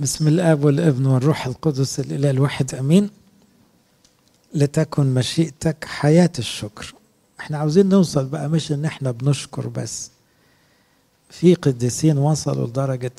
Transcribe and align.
بسم 0.00 0.28
الاب 0.28 0.64
والابن 0.64 1.06
والروح 1.06 1.46
القدس 1.46 2.00
الاله 2.00 2.30
الواحد 2.30 2.74
امين. 2.74 3.10
لتكن 4.54 5.14
مشيئتك 5.14 5.84
حياة 5.84 6.30
الشكر. 6.38 6.94
إحنا 7.40 7.58
عاوزين 7.58 7.88
نوصل 7.88 8.26
بقى 8.28 8.48
مش 8.48 8.72
ان 8.72 8.84
إحنا 8.84 9.10
بنشكر 9.10 9.68
بس. 9.68 10.10
في 11.30 11.54
قديسين 11.54 12.18
وصلوا 12.18 12.66
لدرجة 12.66 13.12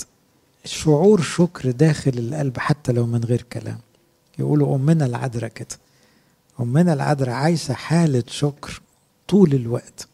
شعور 0.66 1.22
شكر 1.22 1.72
داخل 1.72 2.12
القلب 2.18 2.58
حتى 2.58 2.92
لو 2.92 3.06
من 3.06 3.24
غير 3.24 3.42
كلام. 3.54 3.78
يقولوا 4.40 4.76
أمنا 4.76 5.06
العذراء 5.06 5.50
كده. 5.50 5.78
أمنا 6.60 6.94
العذراء 6.94 7.36
عايشة 7.36 7.74
حالة 7.74 8.24
شكر 8.28 8.82
طول 9.28 9.54
الوقت. 9.54 10.08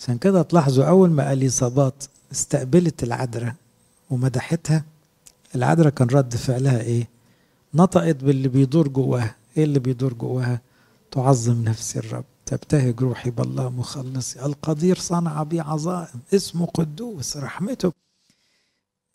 عشان 0.00 0.18
كده 0.18 0.42
تلاحظوا 0.42 0.84
أول 0.84 1.10
ما 1.10 1.32
اليصابات 1.32 2.04
استقبلت 2.32 3.02
العذراء 3.02 3.54
ومدحتها 4.10 4.84
العذراء 5.56 5.90
كان 5.90 6.08
رد 6.08 6.36
فعلها 6.36 6.80
إيه؟ 6.80 7.08
نطقت 7.74 8.16
باللي 8.16 8.48
بيدور 8.48 8.88
جواها. 8.88 9.34
إيه 9.56 9.64
اللي 9.64 9.78
بيدور 9.78 10.12
جواها؟ 10.12 10.60
تعظم 11.10 11.62
نفسي 11.64 11.98
الرب. 11.98 12.24
تبتهج 12.46 13.00
روحي 13.00 13.30
بالله 13.30 13.70
مخلصي. 13.70 14.46
القدير 14.46 14.98
صنع 14.98 15.42
بي 15.42 15.60
عظائم. 15.60 16.20
اسمه 16.34 16.66
قدوس. 16.66 17.36
رحمته. 17.36 17.92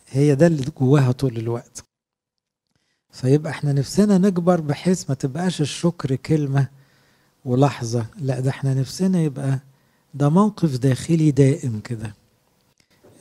هي 0.08 0.36
ده 0.36 0.48
اللي 0.48 0.66
جواها 0.80 1.12
طول 1.12 1.38
الوقت. 1.38 1.84
فيبقى 3.12 3.52
إحنا 3.52 3.74
نفسنا 3.74 4.18
نكبر 4.18 4.62
بحيث 4.62 5.10
ما 5.10 5.16
تبقاش 5.16 5.62
الشكر 5.62 6.16
كلمة 6.16 6.68
ولحظة. 7.46 8.06
لا 8.18 8.40
ده 8.40 8.50
إحنا 8.50 8.74
نفسنا 8.74 9.22
يبقى 9.22 9.60
ده 10.14 10.30
موقف 10.30 10.78
داخلي 10.78 11.32
دائم 11.32 11.80
كده. 11.80 12.14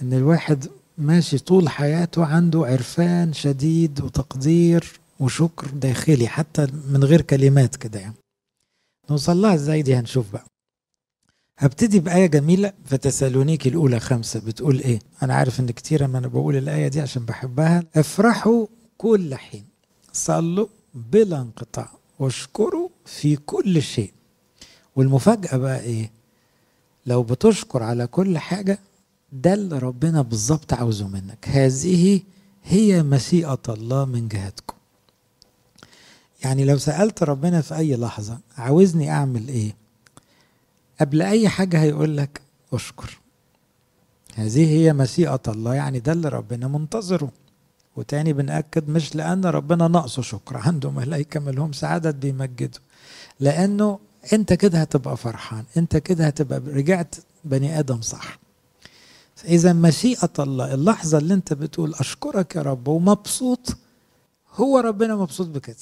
إن 0.02 0.12
الواحد 0.12 0.66
ماشي 1.00 1.38
طول 1.38 1.68
حياته 1.68 2.24
عنده 2.24 2.66
عرفان 2.66 3.32
شديد 3.32 4.00
وتقدير 4.00 5.00
وشكر 5.20 5.66
داخلي 5.66 6.28
حتى 6.28 6.66
من 6.90 7.04
غير 7.04 7.20
كلمات 7.20 7.76
كده 7.76 8.00
يعني. 8.00 8.14
نوصل 9.10 9.36
لها 9.42 9.54
إزاي 9.54 9.82
دي؟ 9.82 9.94
هنشوف 9.96 10.32
بقى. 10.32 10.44
هبتدي 11.58 12.00
بآية 12.00 12.26
جميلة 12.26 12.72
في 12.84 12.96
تسالونيكي 12.96 13.68
الأولى 13.68 14.00
خمسة 14.00 14.40
بتقول 14.40 14.78
إيه؟ 14.80 14.98
أنا 15.22 15.34
عارف 15.34 15.60
إن 15.60 15.70
كتير 15.70 16.06
ما 16.06 16.18
أنا 16.18 16.28
بقول 16.28 16.56
الآية 16.56 16.88
دي 16.88 17.00
عشان 17.00 17.24
بحبها. 17.24 17.84
افرحوا 17.96 18.66
كل 18.98 19.34
حين. 19.34 19.64
صلوا 20.12 20.66
بلا 20.94 21.40
انقطاع. 21.40 21.88
واشكروا 22.18 22.88
في 23.06 23.36
كل 23.36 23.82
شيء. 23.82 24.12
والمفاجأة 24.96 25.56
بقى 25.56 25.80
إيه؟ 25.80 26.10
لو 27.06 27.22
بتشكر 27.22 27.82
على 27.82 28.06
كل 28.06 28.38
حاجة 28.38 28.78
ده 29.32 29.54
اللي 29.54 29.78
ربنا 29.78 30.22
بالظبط 30.22 30.72
عاوزه 30.72 31.08
منك. 31.08 31.48
هذه 31.48 32.20
هي 32.64 33.02
مشيئة 33.02 33.62
الله 33.68 34.04
من 34.04 34.28
جهتكم. 34.28 34.76
يعني 36.44 36.64
لو 36.64 36.78
سألت 36.78 37.22
ربنا 37.22 37.60
في 37.60 37.76
أي 37.76 37.96
لحظة 37.96 38.38
عاوزني 38.58 39.10
أعمل 39.10 39.48
إيه؟ 39.48 39.74
قبل 41.00 41.22
أي 41.22 41.48
حاجة 41.48 41.82
هيقول 41.82 42.16
لك 42.16 42.40
أشكر. 42.72 43.18
هذه 44.34 44.66
هي 44.70 44.92
مشيئة 44.92 45.40
الله 45.48 45.74
يعني 45.74 46.00
ده 46.00 46.12
اللي 46.12 46.28
ربنا 46.28 46.68
منتظره. 46.68 47.30
وتاني 47.96 48.32
بنأكد 48.32 48.88
مش 48.88 49.14
لأن 49.14 49.44
ربنا 49.44 49.88
ناقصه 49.88 50.22
شكر 50.22 50.56
عنده 50.56 50.90
ملائكة 50.90 51.40
ملهمش 51.40 51.84
عدد 51.84 52.20
بيمجدوا 52.20 52.80
لأنه 53.40 53.98
أنت 54.32 54.52
كده 54.52 54.80
هتبقى 54.80 55.16
فرحان 55.16 55.64
أنت 55.76 55.96
كده 55.96 56.26
هتبقى 56.26 56.58
رجعت 56.58 57.14
بني 57.44 57.78
آدم 57.78 58.00
صح. 58.00 58.38
إذا 59.44 59.72
مشيئة 59.72 60.30
الله 60.38 60.74
اللحظة 60.74 61.18
اللي 61.18 61.34
أنت 61.34 61.52
بتقول 61.52 61.94
أشكرك 61.94 62.56
يا 62.56 62.62
رب 62.62 62.88
ومبسوط 62.88 63.76
هو 64.54 64.78
ربنا 64.78 65.16
مبسوط 65.16 65.46
بكده. 65.46 65.76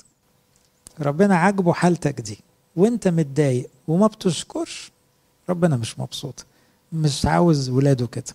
ربنا 1.00 1.36
عاجبه 1.36 1.72
حالتك 1.72 2.20
دي 2.20 2.38
وأنت 2.76 3.08
متضايق 3.08 3.70
وما 3.88 4.06
بتشكرش 4.06 4.90
ربنا 5.48 5.76
مش 5.76 5.98
مبسوط 5.98 6.46
مش 6.92 7.26
عاوز 7.26 7.68
ولاده 7.70 8.06
كده. 8.06 8.34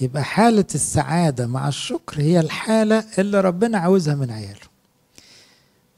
يبقى 0.00 0.24
حالة 0.24 0.66
السعادة 0.74 1.46
مع 1.46 1.68
الشكر 1.68 2.20
هي 2.20 2.40
الحالة 2.40 3.04
اللي 3.18 3.40
ربنا 3.40 3.78
عاوزها 3.78 4.14
من 4.14 4.30
عياله. 4.30 4.68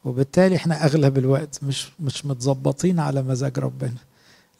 وبالتالي 0.05 0.55
إحنا 0.55 0.85
أغلب 0.85 1.17
الوقت 1.17 1.63
مش 1.63 1.87
مش 1.99 2.25
متظبطين 2.25 2.99
على 2.99 3.21
مزاج 3.21 3.59
ربنا. 3.59 3.97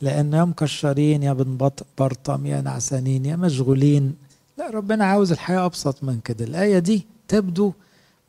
لأن 0.02 0.34
يا 0.34 0.44
مكشرين 0.46 1.24
يا 1.24 1.34
بنبرطم 1.34 2.46
يا 2.46 2.62
نعسانين 2.62 3.26
يا 3.26 3.36
مشغولين. 3.36 4.16
لا 4.58 4.70
ربنا 4.70 5.06
عاوز 5.06 5.32
الحياة 5.32 5.66
أبسط 5.66 6.04
من 6.04 6.20
كده. 6.20 6.46
الآية 6.46 6.80
دي 6.80 7.06
تبدو 7.28 7.74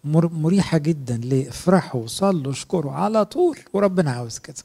مريحة 0.05 0.79
جدا. 0.79 1.17
ليه؟ 1.17 1.49
افرحوا 1.49 2.07
صلوا 2.07 2.53
اشكروا 2.53 2.93
على 2.93 3.25
طول. 3.25 3.59
وربنا 3.73 4.11
عاوز 4.11 4.39
كده. 4.39 4.57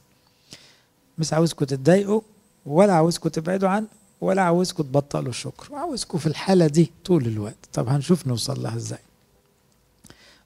مش 1.18 1.32
عاوزكم 1.32 1.64
تتضايقوا 1.64 2.20
ولا 2.66 2.92
عاوزكم 2.92 3.28
تبعدوا 3.28 3.68
عنه 3.68 3.86
ولا 4.20 4.42
عاوزكم 4.42 4.82
تبطلوا 4.82 5.28
الشكر. 5.30 5.74
عاوزكم 5.74 6.18
في 6.18 6.26
الحالة 6.26 6.66
دي 6.66 6.90
طول 7.04 7.26
الوقت. 7.26 7.68
طب 7.72 7.88
هنشوف 7.88 8.26
نوصل 8.26 8.62
لها 8.62 8.76
إزاي. 8.76 8.98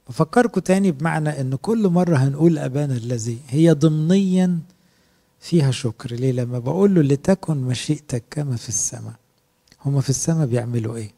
بفكركم 0.08 0.60
تاني 0.60 0.90
بمعنى 0.90 1.40
إن 1.40 1.54
كل 1.54 1.88
مرة 1.88 2.16
هنقول 2.16 2.58
أبانا 2.58 2.94
الذي 2.94 3.38
هي 3.48 3.72
ضمنيا 3.72 4.58
فيها 5.42 5.70
شكر. 5.70 6.12
ليه؟ 6.14 6.32
لما 6.32 6.58
بقول 6.58 6.94
له 6.94 7.02
لتكن 7.02 7.56
مشيئتك 7.56 8.24
كما 8.30 8.56
في 8.56 8.68
السماء. 8.68 9.14
هما 9.84 10.00
في 10.00 10.10
السماء 10.10 10.46
بيعملوا 10.46 10.96
إيه؟ 10.96 11.10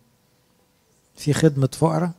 في 1.16 1.32
خدمة 1.32 1.68
فقراء؟ 1.72 2.10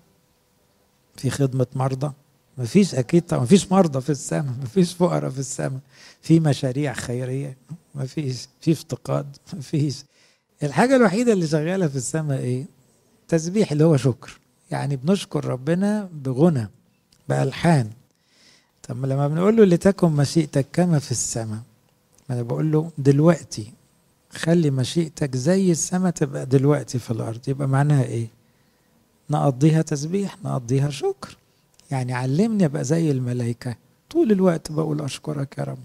في 1.17 1.29
خدمة 1.29 1.67
مرضى؟ 1.75 2.11
مفيش 2.57 2.95
أكيد 2.95 3.21
طبعا. 3.25 3.43
مفيش 3.43 3.71
مرضى 3.71 4.01
في 4.01 4.09
السماء. 4.09 4.53
مفيش 4.63 4.93
فقراء 4.93 5.29
في 5.29 5.39
السماء. 5.39 5.79
في 6.21 6.39
مشاريع 6.39 6.93
خيرية؟ 6.93 7.57
مفيش. 7.95 8.47
في 8.61 8.72
افتقاد؟ 8.72 9.37
مفيش. 9.53 10.03
الحاجة 10.63 10.95
الوحيدة 10.95 11.33
اللي 11.33 11.47
شغالة 11.47 11.87
في 11.87 11.95
السماء 11.95 12.39
إيه؟ 12.39 12.66
تسبيح 13.27 13.72
اللي 13.72 13.83
هو 13.83 13.97
شكر. 13.97 14.39
يعني 14.72 14.95
بنشكر 14.95 15.45
ربنا 15.45 16.09
بغنى 16.13 16.69
بألحان. 17.29 17.89
طب 18.87 19.05
لما 19.05 19.27
بنقول 19.27 19.57
له 19.57 19.63
لتكن 19.66 20.07
مشيئتك 20.11 20.66
كما 20.73 20.99
في 20.99 21.11
السماء 21.11 21.59
ما 22.29 22.35
أنا 22.35 22.43
بقول 22.43 22.71
له 22.71 22.91
دلوقتي 22.97 23.73
خلي 24.31 24.71
مشيئتك 24.71 25.35
زي 25.35 25.71
السماء 25.71 26.11
تبقى 26.11 26.45
دلوقتي 26.45 26.99
في 26.99 27.11
الأرض. 27.11 27.49
يبقى 27.49 27.67
معناها 27.67 28.03
إيه؟ 28.03 28.27
نقضيها 29.29 29.81
تسبيح 29.81 30.37
نقضيها 30.43 30.89
شكر. 30.89 31.37
يعني 31.91 32.13
علمني 32.13 32.65
أبقى 32.65 32.83
زي 32.83 33.11
الملائكة. 33.11 33.75
طول 34.09 34.31
الوقت 34.31 34.71
بقول 34.71 35.01
أشكرك 35.01 35.57
يا 35.57 35.63
رب. 35.63 35.79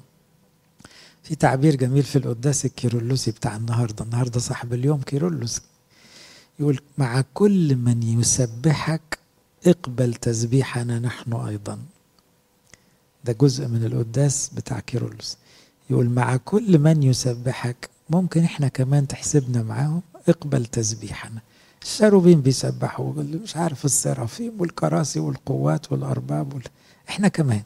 في 1.22 1.34
تعبير 1.34 1.76
جميل 1.76 2.02
في 2.02 2.16
القداس 2.16 2.64
الكيرلسي 2.64 3.30
بتاع 3.30 3.56
النهارده. 3.56 4.04
النهارده 4.04 4.40
صاحب 4.40 4.72
اليوم 4.72 5.00
كيرلس 5.02 5.62
يقول 6.60 6.80
مع 6.98 7.24
كل 7.34 7.76
من 7.76 8.02
يسبحك 8.02 9.18
اقبل 9.66 10.14
تسبيحنا 10.14 10.98
نحن 10.98 11.32
أيضا. 11.32 11.78
ده 13.24 13.32
جزء 13.32 13.68
من 13.68 13.84
القداس 13.84 14.50
بتاع 14.54 14.80
كيرلس 14.80 15.38
يقول 15.90 16.08
مع 16.08 16.36
كل 16.36 16.78
من 16.78 17.02
يسبحك 17.02 17.90
ممكن 18.10 18.44
إحنا 18.44 18.68
كمان 18.68 19.06
تحسبنا 19.08 19.62
معاهم 19.62 20.02
اقبل 20.28 20.66
تسبيحنا. 20.66 21.40
الشاروبين 21.82 22.40
بيسبحوا 22.40 23.12
مش 23.42 23.56
عارف 23.56 23.84
السرافيم 23.84 24.52
والكراسي 24.58 25.20
والقوات 25.20 25.92
والأرباب 25.92 26.54
وال... 26.54 26.62
إحنا 27.08 27.28
كمان. 27.28 27.62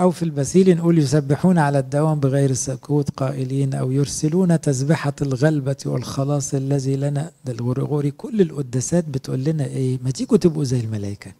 أو 0.00 0.10
في 0.10 0.22
البسيل 0.22 0.76
نقول 0.76 0.98
يسبحون 0.98 1.58
على 1.58 1.78
الدوام 1.78 2.20
بغير 2.20 2.52
سكوت 2.52 3.10
قائلين 3.10 3.74
أو 3.74 3.90
يرسلون 3.92 4.60
تسبحة 4.60 5.12
الغلبة 5.22 5.76
والخلاص 5.86 6.54
الذي 6.54 6.96
لنا. 6.96 7.30
ده 7.44 7.52
الغرغوري 7.52 8.10
كل 8.10 8.40
القداسات 8.40 9.04
بتقول 9.04 9.44
لنا 9.44 9.64
إيه 9.64 9.98
ما 10.04 10.10
تيجوا 10.10 10.36
تبقوا 10.38 10.64
زي 10.64 10.80
الملائكة. 10.80 11.32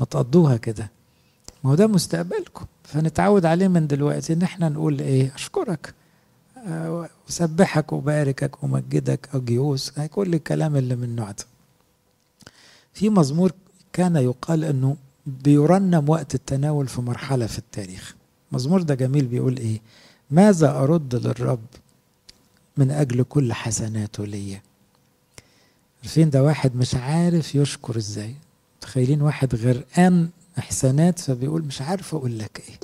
ما 0.00 0.06
تقضوها 0.06 0.56
كده. 0.56 0.90
ما 1.68 1.72
هو 1.72 1.76
ده 1.76 1.86
مستقبلكم. 1.86 2.66
فنتعود 2.84 3.46
عليه 3.46 3.68
من 3.68 3.86
دلوقتي 3.86 4.32
إن 4.32 4.42
إحنا 4.42 4.68
نقول 4.68 5.00
إيه؟ 5.00 5.34
أشكرك. 5.34 5.94
أسبحك 7.28 7.92
وباركك 7.92 8.62
ومجدك 8.64 9.28
أجيوس. 9.34 9.90
كل 9.90 10.34
الكلام 10.34 10.76
اللي 10.76 10.96
من 10.96 11.04
النوع 11.04 11.30
ده. 11.30 11.44
في 12.92 13.10
مزمور 13.10 13.52
كان 13.92 14.16
يقال 14.16 14.64
إنه 14.64 14.96
بيرنم 15.26 16.08
وقت 16.08 16.34
التناول 16.34 16.88
في 16.88 17.00
مرحلة 17.00 17.46
في 17.46 17.58
التاريخ. 17.58 18.14
مزمور 18.52 18.82
ده 18.82 18.94
جميل 18.94 19.26
بيقول 19.26 19.56
إيه؟ 19.56 19.80
ماذا 20.30 20.70
أرد 20.70 21.14
للرب 21.14 21.66
من 22.76 22.90
أجل 22.90 23.22
كل 23.22 23.52
حسناته 23.52 24.26
ليا؟ 24.26 24.62
عارفين 26.02 26.30
ده 26.30 26.42
واحد 26.42 26.76
مش 26.76 26.94
عارف 26.94 27.54
يشكر 27.54 27.96
إزاي؟ 27.96 28.34
تخيلين 28.80 29.22
واحد 29.22 29.54
غرقان 29.54 30.28
احسانات 30.58 31.18
فبيقول 31.18 31.62
مش 31.62 31.82
عارف 31.82 32.14
أقول 32.14 32.38
لك 32.38 32.62
إيه. 32.68 32.78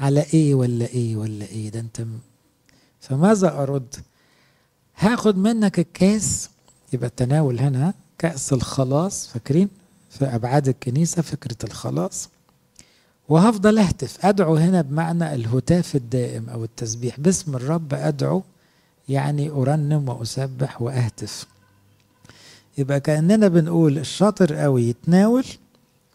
على 0.00 0.26
إيه 0.34 0.54
ولا 0.54 0.86
إيه 0.86 1.16
ولا 1.16 1.44
إيه؟ 1.44 1.68
ده 1.70 1.80
أنت 1.80 2.00
م... 2.00 2.18
فماذا 3.00 3.62
أرد؟ 3.62 3.94
هاخد 4.98 5.36
منك 5.38 5.78
الكاس. 5.78 6.50
يبقى 6.92 7.06
التناول 7.08 7.58
هنا 7.60 7.94
كأس 8.18 8.52
الخلاص. 8.52 9.26
فاكرين؟ 9.26 9.68
في 10.10 10.24
أبعاد 10.24 10.68
الكنيسة 10.68 11.22
فكرة 11.22 11.56
الخلاص. 11.64 12.28
وهفضل 13.28 13.78
أهتف. 13.78 14.26
أدعو 14.26 14.56
هنا 14.56 14.82
بمعنى 14.82 15.34
الهتاف 15.34 15.96
الدائم 15.96 16.48
أو 16.48 16.64
التسبيح. 16.64 17.20
باسم 17.20 17.56
الرب 17.56 17.94
أدعو 17.94 18.42
يعني 19.08 19.50
أرنم 19.50 20.08
وأسبح 20.08 20.82
وأهتف. 20.82 21.46
يبقى 22.78 23.00
كأننا 23.00 23.48
بنقول 23.48 23.98
الشاطر 23.98 24.54
قوي 24.54 24.82
يتناول 24.88 25.44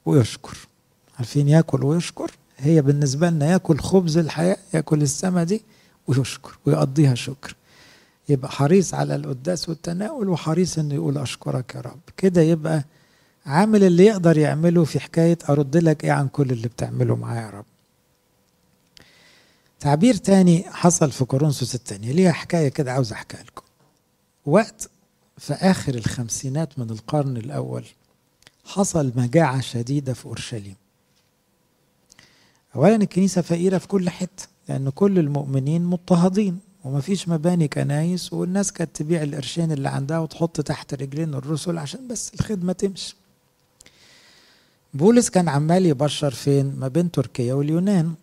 ويشكر. 0.06 0.58
عارفين 1.18 1.48
ياكل 1.50 1.84
ويشكر؟ 1.84 2.32
هي 2.58 2.82
بالنسبة 2.82 3.30
لنا 3.30 3.52
ياكل 3.52 3.80
خبز 3.80 4.18
الحياة 4.18 4.58
ياكل 4.74 5.02
السما 5.02 5.44
دي 5.44 5.62
ويشكر 6.08 6.58
ويقضيها 6.66 7.16
شكر. 7.16 7.56
يبقى 8.30 8.52
حريص 8.52 8.94
على 8.94 9.16
القداس 9.16 9.70
والتناول 9.70 10.30
وحريص 10.30 10.78
إنه 10.80 10.96
يقول 10.96 11.18
أشكرك 11.18 11.76
يا 11.76 11.82
رب. 11.82 12.00
كده 12.18 12.42
يبقى 12.42 12.84
عامل 13.46 13.84
اللي 13.84 14.06
يقدر 14.06 14.38
يعمله 14.38 14.84
في 14.84 15.00
حكاية 15.00 15.38
أرد 15.50 15.78
لك 15.78 16.04
إيه 16.04 16.12
عن 16.12 16.28
كل 16.28 16.52
اللي 16.52 16.68
بتعمله 16.68 17.16
معايا 17.16 17.42
يا 17.42 17.50
رب. 17.50 17.66
تعبير 19.80 20.16
تاني 20.16 20.64
حصل 20.70 21.12
في 21.12 21.26
كورنثوس 21.26 21.76
الثانية 21.76 22.12
ليها 22.12 22.32
حكاية 22.32 22.68
كده 22.70 22.94
عاوز 22.94 23.12
أحكيها 23.12 23.44
لكم. 23.44 23.64
وقت 24.46 24.90
في 25.38 25.54
آخر 25.54 25.96
الخمسينات 25.96 26.80
من 26.80 26.90
القرن 26.90 27.38
الأول 27.38 27.84
حصل 28.66 29.12
مجاعة 29.16 29.62
شديدة 29.62 30.14
في 30.14 30.26
أورشليم. 30.26 30.76
أولا 32.76 32.96
الكنيسة 32.96 33.42
فقيرة 33.42 33.78
في 33.78 33.88
كل 33.88 34.10
حتة 34.10 34.48
لأن 34.70 34.90
كل 34.90 35.20
المؤمنين 35.20 35.86
مضطهدين 35.86 36.60
ومفيش 36.84 37.30
مباني 37.30 37.68
كنايس 37.68 38.34
والناس 38.34 38.72
كانت 38.72 38.96
تبيع 38.96 39.24
القرشين 39.24 39.72
اللي 39.72 39.90
عندها 39.90 40.20
وتحط 40.20 40.62
تحت 40.62 40.94
رجلين 40.94 41.34
الرسل 41.34 41.78
عشان 41.78 42.08
بس 42.08 42.34
الخدمة 42.34 42.74
تمشي. 42.74 43.16
بولس 44.94 45.30
كان 45.30 45.50
عمال 45.50 45.86
يبشر 45.86 46.32
فين؟ 46.32 46.76
ما 46.76 46.88
بين 46.88 47.12
تركيا 47.12 47.54
واليونان. 47.54 48.14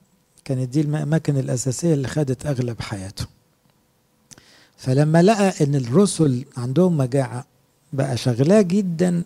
كانت 0.45 0.69
دي 0.69 0.81
الأماكن 0.81 1.37
الأساسية 1.39 1.95
اللي 1.95 2.09
خدت 2.09 2.47
أغلب 2.47 2.81
حياته. 2.81 3.27
فلما 4.77 5.23
لقى 5.23 5.65
إن 5.65 5.75
الرسل 5.75 6.45
عندهم 6.57 6.97
مجاعة 6.97 7.47
بقى 7.93 8.17
شغلاه 8.17 8.61
جدا 8.63 9.23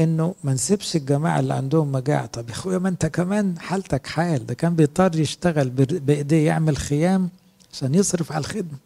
إنه 0.00 0.34
ما 0.44 0.52
نسيبش 0.54 0.96
الجماعة 0.96 1.40
اللي 1.40 1.54
عندهم 1.54 1.92
مجاعة. 1.92 2.26
طب 2.26 2.48
يا 2.48 2.54
أخويا 2.54 2.78
ما 2.78 2.88
أنت 2.88 3.06
كمان 3.06 3.58
حالتك 3.58 4.06
حال. 4.06 4.46
ده 4.46 4.54
كان 4.54 4.76
بيضطر 4.76 5.20
يشتغل 5.20 5.70
بإيديه 5.70 6.46
يعمل 6.46 6.76
خيام 6.76 7.30
عشان 7.72 7.94
يصرف 7.94 8.32
على 8.32 8.40
الخدمة. 8.40 8.78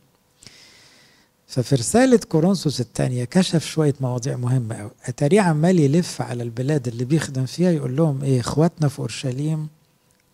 ففي 1.48 1.74
رسالة 1.74 2.20
كورنثوس 2.28 2.80
الثانية 2.80 3.24
كشف 3.24 3.64
شوية 3.66 3.94
مواضيع 4.00 4.36
مهمة 4.36 4.74
أوي. 4.74 4.90
أتاريه 5.04 5.40
عمال 5.40 5.80
يلف 5.80 6.22
على 6.22 6.42
البلاد 6.42 6.88
اللي 6.88 7.04
بيخدم 7.04 7.46
فيها 7.46 7.70
يقول 7.70 7.96
لهم 7.96 8.22
إيه 8.24 8.40
إخواتنا 8.40 8.88
في 8.88 8.98
أورشليم 8.98 9.68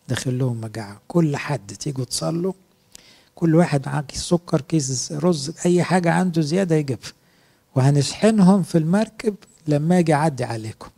داخل 0.08 0.38
لهم 0.38 0.60
مجاعة. 0.60 1.00
كل 1.08 1.36
حد 1.36 1.66
تيجوا 1.66 2.04
تصلوا 2.04 2.52
كل 3.34 3.54
واحد 3.54 3.86
معاه 3.88 4.00
كيس 4.00 4.20
سكر 4.22 4.60
كيس 4.60 5.12
رز 5.12 5.54
أي 5.66 5.82
حاجة 5.82 6.12
عنده 6.12 6.42
زيادة 6.42 6.76
يجيبها. 6.76 7.12
وهنشحنهم 7.74 8.62
في 8.62 8.78
المركب 8.78 9.34
لما 9.68 9.98
أجي 9.98 10.14
اعدي 10.14 10.44
عليكم. 10.44 10.88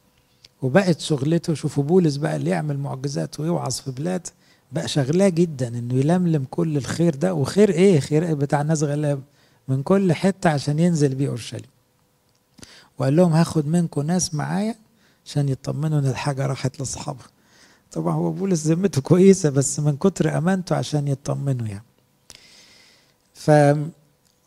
وبقت 0.62 1.00
شغلته 1.00 1.54
شوفوا 1.54 1.84
بولس 1.84 2.16
بقى 2.16 2.36
اللي 2.36 2.50
يعمل 2.50 2.78
معجزات 2.78 3.40
ويوعظ 3.40 3.72
في 3.72 3.90
بلاد 3.90 4.26
بقى 4.72 4.88
شغلاه 4.88 5.28
جدا 5.28 5.68
إنه 5.68 5.94
يلملم 5.94 6.44
كل 6.50 6.76
الخير 6.76 7.14
ده. 7.14 7.34
وخير 7.34 7.70
إيه؟ 7.70 8.00
خير 8.00 8.34
بتاع 8.34 8.62
ناس 8.62 8.82
غلاب. 8.82 9.22
من 9.68 9.82
كل 9.82 10.12
حتة 10.12 10.50
عشان 10.50 10.78
ينزل 10.78 11.14
بيه 11.14 11.28
أورشليم. 11.28 11.70
وقال 12.98 13.16
لهم 13.16 13.32
هاخد 13.32 13.66
منكم 13.66 14.02
ناس 14.02 14.34
معايا 14.34 14.74
عشان 15.26 15.48
يطمنوا 15.48 15.98
إن 15.98 16.06
الحاجة 16.06 16.46
راحت 16.46 16.78
لأصحابها. 16.80 17.26
طبعا 17.92 18.14
هو 18.14 18.30
بولس 18.30 18.66
ذمته 18.66 19.00
كويسة 19.00 19.50
بس 19.50 19.80
من 19.80 19.96
كتر 19.96 20.38
أمانته 20.38 20.76
عشان 20.76 21.08
يطمنوا 21.08 21.66
يعني. 21.66 21.84
ف 23.34 23.50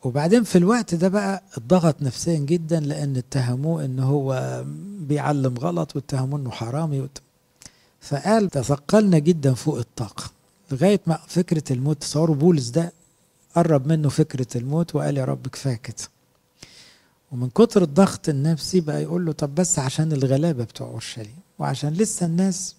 وبعدين 0.07 0.43
في 0.43 0.57
الوقت 0.57 0.95
ده 0.95 1.07
بقى 1.07 1.43
اتضغط 1.53 2.01
نفسيا 2.01 2.37
جدا 2.39 2.79
لأن 2.79 3.17
اتهموه 3.17 3.85
إن 3.85 3.99
هو 3.99 4.63
بيعلم 4.99 5.53
غلط 5.57 5.95
واتهموه 5.95 6.39
إنه 6.39 6.49
حرامي 6.51 7.01
وت... 7.01 7.21
فقال 8.01 8.49
تثقلنا 8.49 9.19
جدا 9.19 9.53
فوق 9.53 9.77
الطاقة 9.77 10.23
لغاية 10.71 10.99
ما 11.07 11.19
فكرة 11.27 11.63
الموت 11.73 12.01
تصوروا 12.01 12.35
بولس 12.35 12.69
ده 12.69 12.91
قرب 13.55 13.87
منه 13.87 14.09
فكرة 14.09 14.47
الموت 14.57 14.95
وقال 14.95 15.17
يا 15.17 15.25
رب 15.25 15.47
كفاية 15.47 15.75
كده. 15.75 15.95
ومن 17.31 17.49
كتر 17.49 17.81
الضغط 17.83 18.29
النفسي 18.29 18.79
بقى 18.81 19.03
يقول 19.03 19.25
له 19.25 19.31
طب 19.31 19.55
بس 19.55 19.79
عشان 19.79 20.11
الغلابة 20.11 20.63
بتوع 20.63 20.87
أورشليم 20.87 21.35
وعشان 21.59 21.93
لسه 21.93 22.25
الناس 22.25 22.75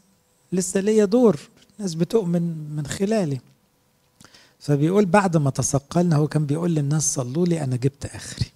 لسه 0.53 0.81
ليا 0.81 1.05
دور 1.05 1.39
الناس 1.79 1.95
بتؤمن 1.95 2.43
من 2.77 2.87
خلالي. 2.87 3.41
فبيقول 4.59 5.07
بعد 5.07 5.37
ما 5.37 5.51
تثقلنا 5.51 6.17
هو 6.17 6.29
كان 6.29 6.47
بيقول 6.47 6.75
للناس 6.75 7.15
صلوا 7.15 7.47
لي 7.47 7.65
أنا 7.65 7.77
جبت 7.77 8.07
آخري. 8.07 8.47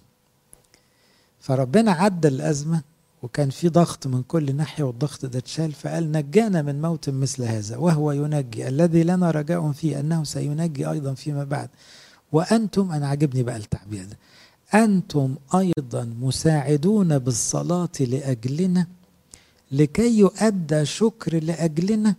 فربنا 1.39 1.91
عدى 1.91 2.27
الأزمة 2.27 2.81
وكان 3.23 3.49
في 3.49 3.69
ضغط 3.69 4.07
من 4.07 4.23
كل 4.23 4.55
ناحية 4.55 4.83
والضغط 4.83 5.25
ده 5.25 5.39
اتشال 5.39 5.71
فقال 5.71 6.11
نجانا 6.11 6.61
من 6.61 6.81
موت 6.81 7.09
مثل 7.09 7.43
هذا 7.43 7.77
وهو 7.77 8.11
ينجي. 8.11 8.67
الذي 8.67 9.03
لنا 9.03 9.31
رجاء 9.31 9.71
فيه 9.71 9.99
أنه 9.99 10.23
سينجي 10.23 10.89
أيضا 10.91 11.13
فيما 11.13 11.43
بعد. 11.43 11.69
وأنتم 12.31 12.91
أنا 12.91 13.07
عاجبني 13.07 13.43
بقى 13.43 13.57
التعبير 13.57 14.05
ده 14.05 14.17
أنتم 14.83 15.35
أيضا 15.55 16.03
مساعدون 16.21 17.19
بالصلاة 17.19 17.89
لأجلنا 17.99 18.87
لكي 19.71 20.17
يؤدى 20.19 20.85
شكر 20.85 21.43
لأجلنا. 21.43 22.15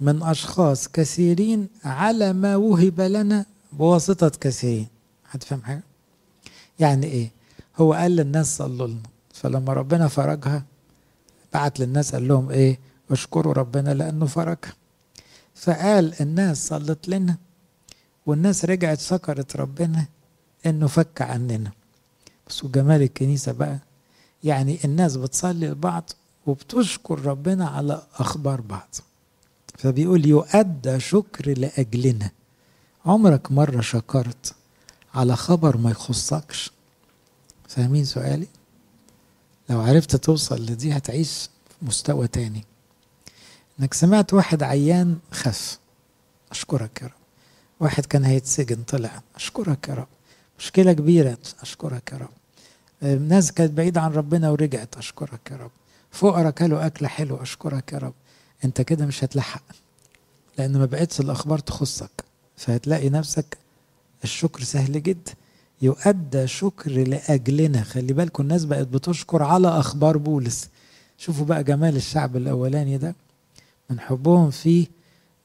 من 0.00 0.22
أشخاص 0.22 0.88
كثيرين 0.88 1.68
على 1.84 2.32
ما 2.32 2.56
وهب 2.56 3.00
لنا 3.00 3.46
بواسطة 3.72 4.28
كثيرين 4.28 4.88
هتفهم 5.30 5.62
حاجة؟ 5.62 5.82
يعني 6.78 7.06
إيه؟ 7.06 7.30
هو 7.76 7.92
قال 7.92 8.16
للناس 8.16 8.56
صلوا 8.56 8.86
لنا 8.86 9.02
فلما 9.34 9.72
ربنا 9.72 10.08
فرجها 10.08 10.64
بعت 11.52 11.80
للناس 11.80 12.12
قال 12.14 12.28
لهم 12.28 12.50
إيه؟ 12.50 12.78
اشكروا 13.10 13.52
ربنا 13.52 13.94
لأنه 13.94 14.26
فرجها 14.26 14.74
فقال 15.54 16.14
الناس 16.20 16.68
صلت 16.68 17.08
لنا 17.08 17.36
والناس 18.26 18.64
رجعت 18.64 19.00
شكرت 19.00 19.56
ربنا 19.56 20.06
إنه 20.66 20.86
فك 20.86 21.22
عننا 21.22 21.70
بس 22.48 22.64
وجمال 22.64 23.02
الكنيسة 23.02 23.52
بقى 23.52 23.78
يعني 24.44 24.78
الناس 24.84 25.16
بتصلي 25.16 25.68
لبعض 25.68 26.10
وبتشكر 26.46 27.24
ربنا 27.26 27.68
على 27.68 28.02
أخبار 28.14 28.60
بعض 28.60 28.94
فبيقول 29.78 30.26
يؤدى 30.26 31.00
شكر 31.00 31.58
لأجلنا. 31.58 32.30
عمرك 33.06 33.52
مرة 33.52 33.80
شكرت 33.80 34.54
على 35.14 35.36
خبر 35.36 35.76
ما 35.76 35.90
يخصكش. 35.90 36.70
فاهمين 37.68 38.04
سؤالي؟ 38.04 38.46
لو 39.70 39.80
عرفت 39.80 40.16
توصل 40.16 40.62
لدي 40.62 40.92
هتعيش 40.96 41.48
مستوى 41.82 42.28
تاني. 42.28 42.64
إنك 43.80 43.94
سمعت 43.94 44.34
واحد 44.34 44.62
عيان 44.62 45.18
خف. 45.32 45.78
أشكرك 46.50 47.02
يا 47.02 47.06
رب. 47.06 47.12
واحد 47.80 48.06
كان 48.06 48.24
هيتسجن 48.24 48.82
طلع. 48.82 49.22
أشكرك 49.36 49.88
يا 49.88 49.94
رب. 49.94 50.08
مشكلة 50.58 50.92
كبيرة. 50.92 51.38
أشكرك 51.60 52.12
يا 52.12 52.18
رب. 52.18 52.32
ناس 53.20 53.52
كانت 53.52 53.72
بعيدة 53.72 54.00
عن 54.00 54.12
ربنا 54.12 54.50
ورجعت. 54.50 54.96
أشكرك 54.96 55.50
يا 55.50 55.56
رب. 55.56 55.70
فقراء 56.10 56.50
كلوا 56.50 56.86
اكله 56.86 57.08
حلوة 57.08 57.42
أشكرك 57.42 57.92
يا 57.92 57.98
رب. 57.98 58.14
انت 58.64 58.80
كده 58.80 59.06
مش 59.06 59.24
هتلحق 59.24 59.62
لأن 60.58 60.78
ما 60.78 60.86
بقتش 60.86 61.20
الأخبار 61.20 61.58
تخصك. 61.58 62.24
فهتلاقي 62.56 63.08
نفسك 63.10 63.58
الشكر 64.24 64.62
سهل 64.64 65.02
جدا. 65.02 65.32
يؤدى 65.82 66.46
شكر 66.46 66.90
لأجلنا. 66.90 67.82
خلي 67.82 68.12
بالكم 68.12 68.42
الناس 68.42 68.64
بقت 68.64 68.86
بتشكر 68.86 69.42
على 69.42 69.68
أخبار 69.68 70.16
بولس. 70.16 70.68
شوفوا 71.18 71.46
بقى 71.46 71.64
جمال 71.64 71.96
الشعب 71.96 72.36
الأولاني 72.36 72.98
ده. 72.98 73.14
من 73.90 74.00
حبهم 74.00 74.50
فيه 74.50 74.86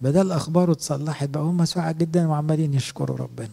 بدل 0.02 0.32
أخباره 0.32 0.72
اتصلحت 0.72 1.30
بقى 1.30 1.44
هم 1.44 1.66
سعى 1.66 1.94
جدا 1.94 2.28
وعمالين 2.28 2.74
يشكروا 2.74 3.18
ربنا. 3.18 3.50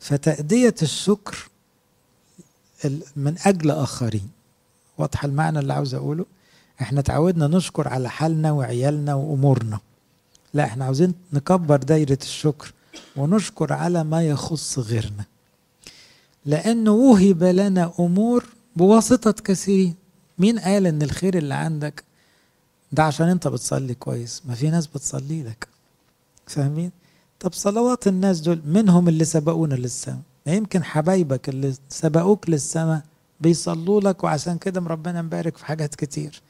فتأدية 0.00 0.74
الشكر 0.82 1.48
من 3.16 3.36
أجل 3.44 3.70
آخرين. 3.70 4.28
واضح 4.98 5.24
المعنى 5.24 5.58
اللي 5.58 5.72
عاوز 5.72 5.94
أقوله؟ 5.94 6.24
إحنا 6.80 7.00
تعودنا 7.00 7.46
نشكر 7.46 7.88
على 7.88 8.10
حالنا 8.10 8.52
وعيالنا 8.52 9.14
وأمورنا. 9.14 9.78
لا 10.54 10.64
إحنا 10.64 10.84
عاوزين 10.84 11.14
نكبر 11.32 11.76
دايرة 11.76 12.18
الشكر 12.22 12.72
ونشكر 13.16 13.72
على 13.72 14.04
ما 14.04 14.22
يخص 14.22 14.78
غيرنا. 14.78 15.24
لأنه 16.46 16.90
وهب 16.90 17.42
لنا 17.44 17.92
أمور 18.00 18.44
بواسطة 18.76 19.32
كثيرين. 19.32 19.94
مين 20.38 20.58
قال 20.58 20.86
إن 20.86 21.02
الخير 21.02 21.38
اللي 21.38 21.54
عندك 21.54 22.04
ده 22.92 23.02
عشان 23.02 23.28
أنت 23.28 23.48
بتصلي 23.48 23.94
كويس؟ 23.94 24.42
ما 24.44 24.54
في 24.54 24.70
ناس 24.70 24.86
بتصلي 24.86 25.42
لك. 25.42 25.68
فاهمين؟ 26.46 26.90
طب 27.40 27.52
صلوات 27.52 28.06
الناس 28.06 28.40
دول 28.40 28.60
منهم 28.66 29.08
اللي 29.08 29.24
سبقونا 29.24 29.74
للسماء. 29.74 30.20
يمكن 30.46 30.84
حبايبك 30.84 31.48
اللي 31.48 31.74
سبقوك 31.88 32.50
للسماء 32.50 33.02
بيصلوا 33.40 34.00
لك 34.00 34.24
وعشان 34.24 34.58
كده 34.58 34.80
ربنا 34.80 35.22
مبارك 35.22 35.56
في 35.56 35.66
حاجات 35.66 35.94
كتير. 35.94 36.42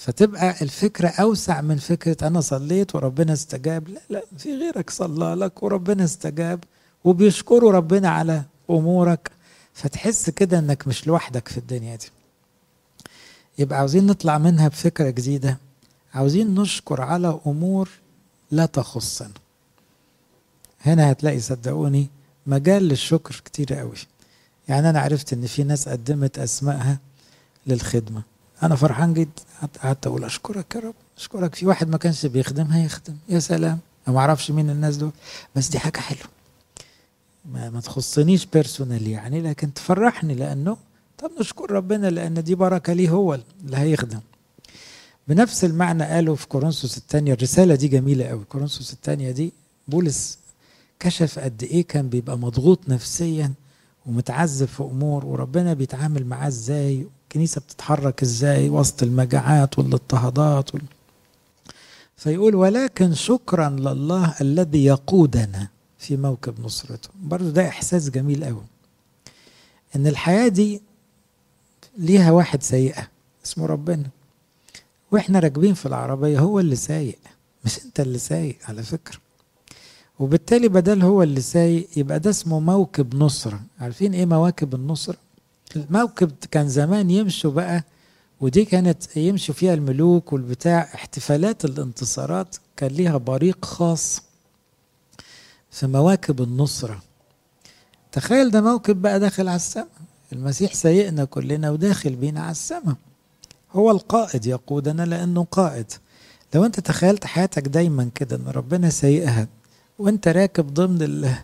فتبقى 0.00 0.54
الفكرة 0.62 1.08
أوسع 1.08 1.60
من 1.60 1.76
فكرة 1.76 2.26
أنا 2.26 2.40
صليت 2.40 2.94
وربنا 2.94 3.32
استجاب. 3.32 3.88
لا 3.88 4.00
لا 4.10 4.22
في 4.38 4.54
غيرك 4.56 4.90
صلى 4.90 5.34
لك 5.34 5.62
وربنا 5.62 6.04
استجاب 6.04 6.64
وبيشكروا 7.04 7.72
ربنا 7.72 8.08
على 8.08 8.42
أمورك. 8.70 9.30
فتحس 9.74 10.30
كده 10.30 10.58
إنك 10.58 10.88
مش 10.88 11.06
لوحدك 11.06 11.48
في 11.48 11.58
الدنيا 11.58 11.96
دي. 11.96 12.08
يبقى 13.58 13.78
عاوزين 13.78 14.06
نطلع 14.06 14.38
منها 14.38 14.68
بفكرة 14.68 15.10
جديدة. 15.10 15.58
عاوزين 16.14 16.54
نشكر 16.54 17.00
على 17.00 17.40
أمور 17.46 17.88
لا 18.50 18.66
تخصنا. 18.66 19.30
هنا 20.80 21.12
هتلاقي 21.12 21.40
صدقوني 21.40 22.08
مجال 22.46 22.82
للشكر 22.82 23.42
كتير 23.44 23.74
قوي. 23.74 23.96
يعني 24.68 24.90
أنا 24.90 25.00
عرفت 25.00 25.32
إن 25.32 25.46
في 25.46 25.62
ناس 25.62 25.88
قدمت 25.88 26.38
أسمائها 26.38 26.98
للخدمة. 27.66 28.29
أنا 28.62 28.76
فرحان 28.76 29.14
جدا 29.14 29.30
قعدت 29.82 30.06
أقول 30.06 30.24
أشكرك 30.24 30.74
يا 30.74 30.80
رب. 30.80 30.94
أشكرك. 31.18 31.54
في 31.54 31.66
واحد 31.66 31.88
ما 31.88 31.98
كانش 31.98 32.26
بيخدمها 32.26 32.84
يخدم. 32.84 33.16
يا 33.28 33.38
سلام. 33.38 33.78
أنا 34.08 34.14
ما 34.14 34.20
أعرفش 34.20 34.50
مين 34.50 34.70
الناس 34.70 34.96
دول. 34.96 35.10
بس 35.56 35.68
دي 35.68 35.78
حاجة 35.78 35.98
حلوة. 35.98 36.28
ما, 37.52 37.70
ما 37.70 37.80
تخصنيش 37.80 38.46
بيرسونال 38.46 39.06
يعني 39.08 39.40
لكن 39.40 39.74
تفرحني 39.74 40.34
لأنه 40.34 40.76
طب 41.18 41.30
نشكر 41.40 41.70
ربنا 41.70 42.06
لأن 42.10 42.42
دي 42.44 42.54
بركة 42.54 42.92
ليه 42.92 43.10
هو 43.10 43.34
اللي 43.34 43.76
هيخدم. 43.76 44.20
بنفس 45.28 45.64
المعنى 45.64 46.04
قالوا 46.04 46.36
في 46.36 46.48
كورنثوس 46.48 46.96
الثانية. 46.98 47.32
الرسالة 47.32 47.74
دي 47.74 47.88
جميلة 47.88 48.24
قوي. 48.26 48.44
كورنثوس 48.44 48.92
الثانية 48.92 49.30
دي 49.30 49.52
بولس 49.88 50.38
كشف 51.00 51.38
قد 51.38 51.62
إيه 51.62 51.86
كان 51.86 52.08
بيبقى 52.08 52.38
مضغوط 52.38 52.88
نفسيا 52.88 53.52
ومتعذب 54.06 54.68
في 54.68 54.82
أمور 54.82 55.26
وربنا 55.26 55.74
بيتعامل 55.74 56.26
معاه 56.26 56.48
إزاي 56.48 57.06
الكنيسة 57.30 57.60
بتتحرك 57.60 58.22
إزاي؟ 58.22 58.68
وسط 58.70 59.02
المجاعات 59.02 59.78
والاضطهادات 59.78 60.74
وال... 60.74 60.82
فيقول 62.16 62.54
ولكن 62.54 63.14
شكرا 63.14 63.68
لله 63.68 64.34
الذي 64.40 64.84
يقودنا 64.84 65.68
في 65.98 66.16
موكب 66.16 66.60
نصرته. 66.60 67.08
برضو 67.22 67.50
ده 67.50 67.68
إحساس 67.68 68.10
جميل 68.10 68.44
قوي 68.44 68.62
إن 69.96 70.06
الحياة 70.06 70.48
دي 70.48 70.82
ليها 71.98 72.30
واحد 72.32 72.62
سيئة 72.62 73.08
اسمه 73.44 73.66
ربنا. 73.66 74.06
وإحنا 75.12 75.38
راكبين 75.38 75.74
في 75.74 75.86
العربية 75.86 76.38
هو 76.38 76.60
اللي 76.60 76.76
سايق 76.76 77.18
مش 77.64 77.84
أنت 77.84 78.00
اللي 78.00 78.18
سايق 78.18 78.56
على 78.68 78.82
فكرة. 78.82 79.18
وبالتالي 80.18 80.68
بدل 80.68 81.02
هو 81.02 81.22
اللي 81.22 81.40
سايق 81.40 81.88
يبقى 81.96 82.20
ده 82.20 82.30
اسمه 82.30 82.60
موكب 82.60 83.14
نصرة 83.16 83.60
عارفين 83.80 84.14
إيه 84.14 84.26
مواكب 84.26 84.74
النصرة 84.74 85.16
الموكب 85.76 86.30
كان 86.50 86.68
زمان 86.68 87.10
يمشوا 87.10 87.50
بقى 87.50 87.84
ودي 88.40 88.64
كانت 88.64 89.16
يمشوا 89.16 89.54
فيها 89.54 89.74
الملوك 89.74 90.32
والبتاع. 90.32 90.90
احتفالات 90.94 91.64
الانتصارات 91.64 92.56
كان 92.76 92.90
ليها 92.90 93.16
بريق 93.16 93.64
خاص 93.64 94.22
في 95.70 95.86
مواكب 95.86 96.42
النصرة. 96.42 97.02
تخيل 98.12 98.50
ده 98.50 98.60
موكب 98.60 99.02
بقى 99.02 99.20
داخل 99.20 99.48
على 99.48 99.56
السماء. 99.56 99.88
المسيح 100.32 100.74
سايقنا 100.74 101.24
كلنا 101.24 101.70
وداخل 101.70 102.16
بينا 102.16 102.40
على 102.42 102.50
السماء. 102.50 102.94
هو 103.72 103.90
القائد 103.90 104.46
يقودنا 104.46 105.02
لأنه 105.02 105.44
قائد. 105.50 105.86
لو 106.54 106.64
أنت 106.64 106.80
تخيلت 106.80 107.26
حياتك 107.26 107.68
دايما 107.68 108.10
كده 108.14 108.36
أن 108.36 108.44
ربنا 108.48 108.90
سايقها 108.90 109.48
وأنت 109.98 110.28
راكب 110.28 110.74
ضمن 110.74 111.34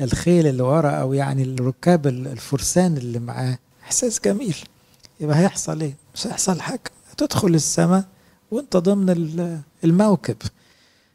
الخيل 0.00 0.46
اللي 0.46 0.62
ورا 0.62 0.90
أو 0.90 1.12
يعني 1.12 1.42
الركاب 1.42 2.06
الفرسان 2.06 2.96
اللي 2.96 3.18
معاه 3.18 3.58
إحساس 3.86 4.20
جميل. 4.24 4.56
يبقى 5.20 5.38
هيحصل 5.38 5.80
إيه؟ 5.80 5.96
مش 6.14 6.26
هيحصل 6.26 6.60
حاجة. 6.60 6.90
هتدخل 7.10 7.54
السماء 7.54 8.04
وأنت 8.50 8.76
ضمن 8.76 9.60
الموكب. 9.84 10.36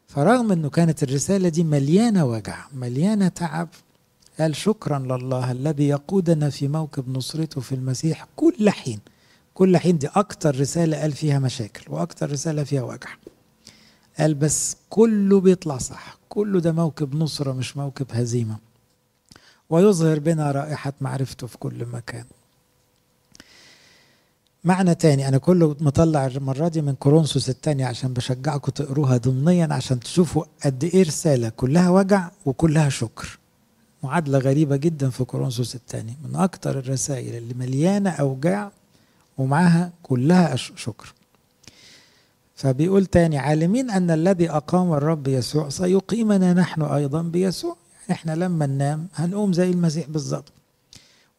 فرغم 0.07 0.51
أنه 0.51 0.69
كانت 0.69 1.03
الرسالة 1.03 1.49
دي 1.49 1.63
مليانة 1.63 2.25
وجع 2.25 2.65
مليانة 2.73 3.27
تعب 3.27 3.69
قال 4.39 4.55
شكرا 4.55 4.99
لله 4.99 5.51
الذي 5.51 5.87
يقودنا 5.87 6.49
في 6.49 6.67
موكب 6.67 7.09
نصرته 7.09 7.61
في 7.61 7.75
المسيح 7.75 8.27
كل 8.35 8.69
حين. 8.69 8.99
كل 9.53 9.77
حين 9.77 9.97
دي 9.97 10.07
أكتر 10.07 10.59
رسالة 10.59 11.01
قال 11.01 11.11
فيها 11.11 11.39
مشاكل 11.39 11.91
وأكتر 11.93 12.31
رسالة 12.31 12.63
فيها 12.63 12.81
وجع. 12.83 13.09
قال 14.19 14.33
بس 14.33 14.75
كله 14.89 15.39
بيطلع 15.39 15.77
صح. 15.77 16.17
كله 16.29 16.59
ده 16.59 16.71
موكب 16.71 17.15
نصرة 17.15 17.51
مش 17.51 17.77
موكب 17.77 18.05
هزيمة. 18.11 18.57
ويظهر 19.69 20.19
بنا 20.19 20.51
رائحة 20.51 20.93
معرفته 21.01 21.47
في 21.47 21.57
كل 21.57 21.85
مكان. 21.85 22.25
معنى 24.63 24.95
تاني. 24.95 25.27
أنا 25.27 25.37
كله 25.37 25.75
مطلع 25.79 26.25
المرة 26.25 26.67
دي 26.67 26.81
من 26.81 26.93
كورنثوس 26.93 27.49
التانية 27.49 27.85
عشان 27.85 28.13
بشجعكم 28.13 28.71
تقروها 28.71 29.17
ضمنيا 29.17 29.67
عشان 29.73 29.99
تشوفوا 29.99 30.43
قد 30.65 30.83
إيه 30.83 31.03
رسالة. 31.03 31.49
كلها 31.49 31.89
وجع 31.89 32.29
وكلها 32.45 32.89
شكر. 32.89 33.39
معادلة 34.03 34.37
غريبة 34.37 34.75
جدا 34.75 35.09
في 35.09 35.23
كورنثوس 35.23 35.75
الثاني 35.75 36.13
من 36.23 36.35
أكتر 36.35 36.79
الرسائل 36.79 37.35
اللي 37.35 37.53
مليانة 37.53 38.09
أوجاع 38.09 38.71
ومعاها 39.37 39.91
كلها 40.03 40.55
شكر. 40.55 41.13
فبيقول 42.55 43.05
تاني 43.05 43.37
عالمين 43.37 43.89
أن 43.89 44.11
الذي 44.11 44.49
أقام 44.49 44.93
الرب 44.93 45.27
يسوع 45.27 45.69
سيقيمنا 45.69 46.53
نحن 46.53 46.81
أيضا 46.81 47.21
بيسوع. 47.21 47.75
يعني 48.09 48.11
إحنا 48.19 48.35
لما 48.35 48.65
ننام 48.65 49.07
هنقوم 49.15 49.53
زي 49.53 49.69
المسيح 49.69 50.07
بالظبط. 50.09 50.53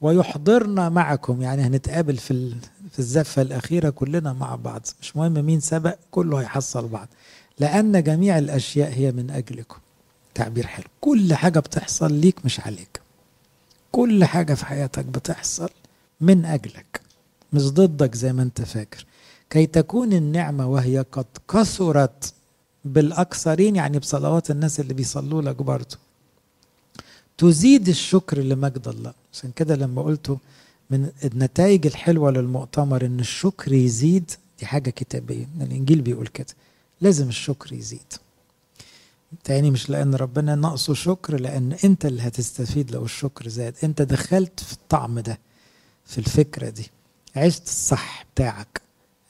ويحضرنا 0.02 0.88
معكم. 0.88 1.42
يعني 1.42 1.62
هنتقابل 1.62 2.16
في 2.16 2.54
في 2.92 2.98
الزفة 2.98 3.42
الأخيرة 3.42 3.90
كلنا 3.90 4.32
مع 4.32 4.56
بعض. 4.56 4.86
مش 5.00 5.16
مهم 5.16 5.32
مين 5.32 5.60
سبق 5.60 5.96
كله 6.10 6.40
هيحصل 6.40 6.88
بعض. 6.88 7.08
لأن 7.58 8.02
جميع 8.02 8.38
الأشياء 8.38 8.92
هي 8.92 9.12
من 9.12 9.30
أجلكم. 9.30 9.78
تعبير 10.34 10.66
حلو. 10.66 10.86
كل 11.00 11.34
حاجة 11.34 11.60
بتحصل 11.60 12.12
ليك 12.12 12.44
مش 12.44 12.60
عليك. 12.60 13.00
كل 13.92 14.24
حاجة 14.24 14.54
في 14.54 14.66
حياتك 14.66 15.04
بتحصل 15.04 15.68
من 16.20 16.44
أجلك. 16.44 17.00
مش 17.52 17.70
ضدك 17.70 18.14
زي 18.14 18.32
ما 18.32 18.42
أنت 18.42 18.62
فاكر. 18.62 19.06
كي 19.50 19.66
تكون 19.66 20.12
النعمة 20.12 20.66
وهي 20.66 21.04
قد 21.12 21.26
كثرت 21.48 22.34
بالأكثرين 22.84 23.76
يعني 23.76 23.98
بصلوات 23.98 24.50
الناس 24.50 24.80
اللي 24.80 24.94
بيصلوا 24.94 25.42
لك 25.42 25.62
برضه 25.62 25.96
تزيد 27.38 27.88
الشكر 27.88 28.38
لمجد 28.38 28.88
الله. 28.88 29.12
عشان 29.32 29.50
كده 29.56 29.76
لما 29.76 30.02
قلته 30.02 30.38
من 30.90 31.10
النتائج 31.24 31.86
الحلوة 31.86 32.30
للمؤتمر 32.30 33.06
إن 33.06 33.20
الشكر 33.20 33.72
يزيد 33.72 34.30
دي 34.58 34.66
حاجة 34.66 34.90
كتابية 34.90 35.48
الإنجيل 35.60 36.00
بيقول 36.00 36.26
كده 36.26 36.46
لازم 37.00 37.28
الشكر 37.28 37.72
يزيد. 37.72 38.12
تاني 39.44 39.70
مش 39.70 39.90
لأن 39.90 40.14
ربنا 40.14 40.54
ناقصه 40.54 40.94
شكر 40.94 41.40
لأن 41.40 41.76
أنت 41.84 42.06
اللي 42.06 42.22
هتستفيد 42.22 42.90
لو 42.90 43.04
الشكر 43.04 43.48
زاد. 43.48 43.74
أنت 43.84 44.02
دخلت 44.02 44.60
في 44.60 44.72
الطعم 44.72 45.18
ده 45.20 45.38
في 46.06 46.18
الفكرة 46.18 46.68
دي 46.70 46.90
عشت 47.36 47.66
الصح 47.66 48.24
بتاعك. 48.34 48.80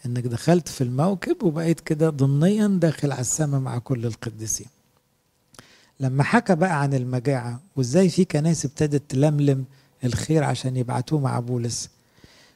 إنك 0.06 0.26
دخلت 0.26 0.68
في 0.68 0.80
الموكب 0.84 1.42
وبقيت 1.42 1.80
كده 1.80 2.10
ضمنيا 2.10 2.66
داخل 2.66 3.12
على 3.12 3.20
السماء 3.20 3.60
مع 3.60 3.78
كل 3.78 4.06
القديسين. 4.06 4.66
لما 6.00 6.22
حكى 6.22 6.54
بقى 6.54 6.80
عن 6.82 6.94
المجاعة 6.94 7.60
وإزاي 7.76 8.08
في 8.08 8.24
كنايس 8.24 8.64
ابتدت 8.64 9.02
تلملم 9.08 9.64
الخير 10.04 10.44
عشان 10.44 10.76
يبعتوه 10.76 11.20
مع 11.20 11.40
بولس 11.40 11.88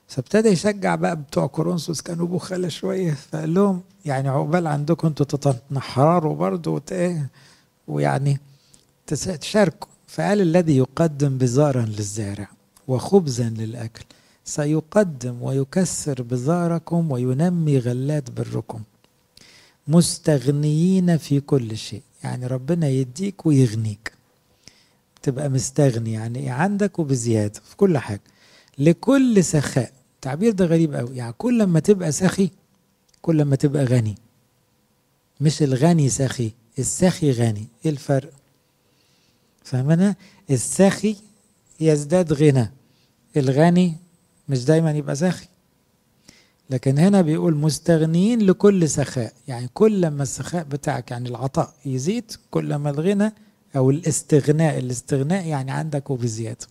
فابتدى 0.09 0.49
يشجع 0.49 0.95
بقى 0.95 1.17
بتوع 1.17 1.47
كورنثوس 1.47 2.01
كانوا 2.01 2.27
بخلة 2.27 2.69
شوية 2.69 3.13
فقال 3.13 3.55
لهم 3.55 3.83
يعني 4.05 4.29
عقبال 4.29 4.67
عندكم 4.67 5.09
أنتوا 5.09 5.27
تتنحرروا 5.27 6.37
برضه 6.37 6.71
وت- 6.71 7.17
ويعني 7.89 8.41
تشاركوا. 9.41 9.89
فقال 10.09 10.41
الذي 10.41 10.77
يقدم 10.77 11.39
بزارا 11.39 11.83
للزارع 11.83 12.49
وخبزا 12.89 13.49
للأكل 13.59 14.05
سيقدم 14.45 15.43
ويكسر 15.43 16.23
بزاركم 16.23 17.11
وينمي 17.11 17.79
غلات 17.79 18.31
بركم. 18.31 18.81
مستغنيين 19.89 21.17
في 21.17 21.41
كل 21.41 21.77
شيء. 21.77 22.03
يعني 22.25 22.47
ربنا 22.47 22.89
يديك 22.89 23.47
ويغنيك. 23.47 24.13
تبقى 25.27 25.49
مستغني 25.49 26.13
يعني 26.13 26.39
إيه؟ 26.39 26.51
عندك 26.51 26.99
وبزيادة 26.99 27.61
في 27.65 27.77
كل 27.77 27.99
حاجة. 27.99 28.21
لكل 28.79 29.45
سخاء. 29.45 29.93
التعبير 30.15 30.53
ده 30.53 30.65
غريب 30.65 30.95
قوي. 30.95 31.17
يعني 31.17 31.33
كل 31.39 31.65
ما 31.65 31.81
تبقى 31.81 32.13
سخي 32.13 32.51
كل 33.23 33.43
ما 33.45 33.57
تبقى 33.57 33.85
غني. 33.85 34.15
مش 35.41 35.63
الغني 35.63 36.09
سخي 36.09 36.53
السخي 36.79 37.31
غني. 37.31 37.67
إيه 37.85 37.91
الفرق؟ 37.91 38.31
فاهمنا 39.65 40.15
السخي 40.51 41.17
يزداد 41.81 42.33
غنى. 42.33 42.73
الغني 43.37 43.95
مش 44.49 44.65
دايما 44.65 44.91
يبقى 44.93 45.17
سخي. 45.17 45.47
لكن 46.71 46.99
هنا 46.99 47.23
بيقول 47.23 47.55
مستغنيين 47.57 48.43
لكل 48.43 48.89
سخاء. 48.89 49.33
يعني 49.49 49.69
كل 49.75 50.09
ما 50.09 50.23
السخاء 50.23 50.65
بتاعك 50.65 51.11
يعني 51.11 51.29
العطاء 51.29 51.75
يزيد 51.87 52.33
كل 52.51 52.75
ما 52.75 52.91
الغنى 52.91 53.33
أو 53.77 53.91
الاستغناء 53.91 54.79
الاستغناء 54.79 55.47
يعني 55.47 55.71
عندك 55.71 56.11
وبزياده 56.11 56.67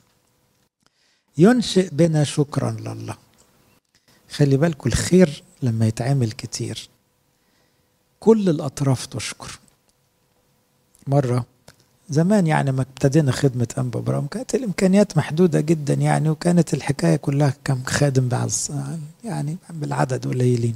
ينشئ 1.37 1.89
بنا 1.91 2.23
شكرا 2.23 2.71
لله. 2.71 3.17
خلي 4.29 4.57
بالكم 4.57 4.89
الخير 4.89 5.43
لما 5.61 5.87
يتعمل 5.87 6.31
كتير. 6.31 6.89
كل 8.19 8.49
الأطراف 8.49 9.05
تشكر. 9.05 9.59
مرة 11.07 11.45
زمان 12.09 12.47
يعني 12.47 12.71
ما 12.71 12.81
ابتدينا 12.81 13.31
خدمة 13.31 13.67
أنبا 13.77 13.99
برام 13.99 14.27
كانت 14.27 14.55
الإمكانيات 14.55 15.17
محدودة 15.17 15.61
جدا 15.61 15.93
يعني 15.93 16.29
وكانت 16.29 16.73
الحكاية 16.73 17.15
كلها 17.15 17.53
كم 17.63 17.83
خادم 17.83 18.27
بعض 18.27 18.49
يعني 19.23 19.57
بالعدد 19.69 20.27
قليلين. 20.27 20.75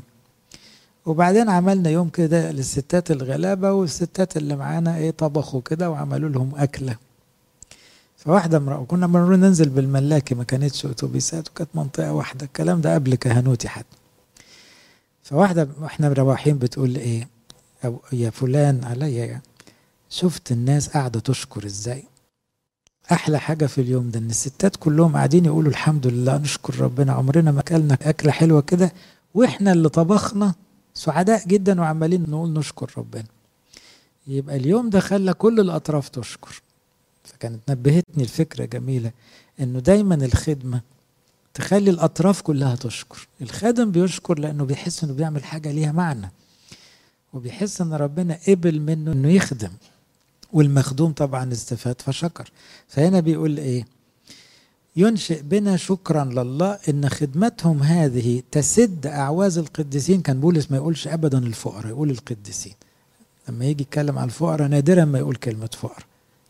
وبعدين 1.09 1.49
عملنا 1.49 1.89
يوم 1.89 2.09
كده 2.09 2.51
للستات 2.51 3.11
الغلابة 3.11 3.71
والستات 3.71 4.37
اللي 4.37 4.55
معانا 4.55 4.97
إيه 4.97 5.11
طبخوا 5.11 5.61
كده 5.61 5.89
وعملوا 5.89 6.29
لهم 6.29 6.51
أكلة. 6.55 6.95
فواحدة 8.17 8.59
مرة 8.59 8.83
كنا 8.87 9.07
مرة 9.07 9.35
ننزل 9.35 9.69
بالملاكي 9.69 10.35
ما 10.35 10.43
كانتش 10.43 10.85
أتوبيسات 10.85 11.49
وكانت 11.49 11.69
منطقة 11.73 12.13
واحدة. 12.13 12.45
الكلام 12.45 12.81
ده 12.81 12.93
قبل 12.93 13.15
كهنوتي 13.15 13.69
حتى. 13.69 13.97
فواحدة 15.23 15.67
وإحنا 15.81 16.09
مروحين 16.09 16.57
بتقول 16.57 16.95
إيه 16.95 17.27
أو 17.85 17.99
يا 18.13 18.29
فلان 18.29 18.83
عليا 18.83 19.25
يعني. 19.25 19.43
شفت 20.09 20.51
الناس 20.51 20.87
قاعدة 20.89 21.19
تشكر 21.19 21.65
إزاي؟ 21.65 22.03
أحلى 23.11 23.39
حاجة 23.39 23.65
في 23.65 23.81
اليوم 23.81 24.09
ده 24.09 24.19
إن 24.19 24.29
الستات 24.29 24.75
كلهم 24.75 25.13
قاعدين 25.15 25.45
يقولوا 25.45 25.71
الحمد 25.71 26.07
لله 26.07 26.37
نشكر 26.37 26.79
ربنا 26.79 27.13
عمرنا 27.13 27.51
ما 27.51 27.59
أكلنا 27.59 27.97
أكلة 28.01 28.31
حلوة 28.31 28.61
كده 28.61 28.93
وإحنا 29.33 29.71
اللي 29.71 29.89
طبخنا 29.89 30.53
سعداء 30.93 31.47
جدا 31.47 31.81
وعمالين 31.81 32.25
نقول 32.29 32.53
نشكر 32.53 32.91
ربنا. 32.97 33.25
يبقى 34.27 34.55
اليوم 34.55 34.89
ده 34.89 34.99
خلى 34.99 35.33
كل 35.33 35.59
الأطراف 35.59 36.09
تشكر. 36.09 36.61
فكانت 37.23 37.59
نبهتني 37.71 38.23
الفكرة 38.23 38.65
جميلة 38.65 39.11
إنه 39.59 39.79
دايما 39.79 40.15
الخدمة 40.15 40.81
تخلي 41.53 41.89
الأطراف 41.89 42.41
كلها 42.41 42.75
تشكر. 42.75 43.27
الخادم 43.41 43.91
بيشكر 43.91 44.39
لأنه 44.39 44.65
بيحس 44.65 45.03
إنه 45.03 45.13
بيعمل 45.13 45.43
حاجة 45.43 45.71
ليها 45.71 45.91
معنى. 45.91 46.31
وبيحس 47.33 47.81
إن 47.81 47.93
ربنا 47.93 48.39
قبل 48.47 48.79
منه 48.79 49.11
إنه 49.11 49.29
يخدم. 49.29 49.71
والمخدوم 50.53 51.11
طبعا 51.11 51.51
استفاد 51.51 52.01
فشكر. 52.01 52.51
فهنا 52.87 53.19
بيقول 53.19 53.57
إيه؟ 53.57 53.85
ينشئ 54.95 55.41
بنا 55.41 55.77
شكرا 55.77 56.25
لله 56.25 56.79
إن 56.89 57.09
خدمتهم 57.09 57.83
هذه 57.83 58.43
تسد 58.51 59.07
أعواز 59.07 59.57
القديسين. 59.57 60.21
كان 60.21 60.39
بولس 60.39 60.71
ما 60.71 60.77
يقولش 60.77 61.07
ابدا 61.07 61.37
الفقراء 61.37 61.87
يقول 61.87 62.09
القديسين. 62.09 62.73
لما 63.49 63.65
يجي 63.65 63.81
يتكلم 63.83 64.19
عن 64.19 64.25
الفقراء 64.25 64.67
نادرا 64.67 65.05
ما 65.05 65.19
يقول 65.19 65.35
كلمة 65.35 65.69
فقراء 65.73 66.03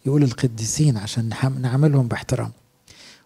يقول 0.05 0.24
القديسين 0.24 0.98
عشان 0.98 1.29
نعملهم 1.62 2.08
باحترام. 2.08 2.51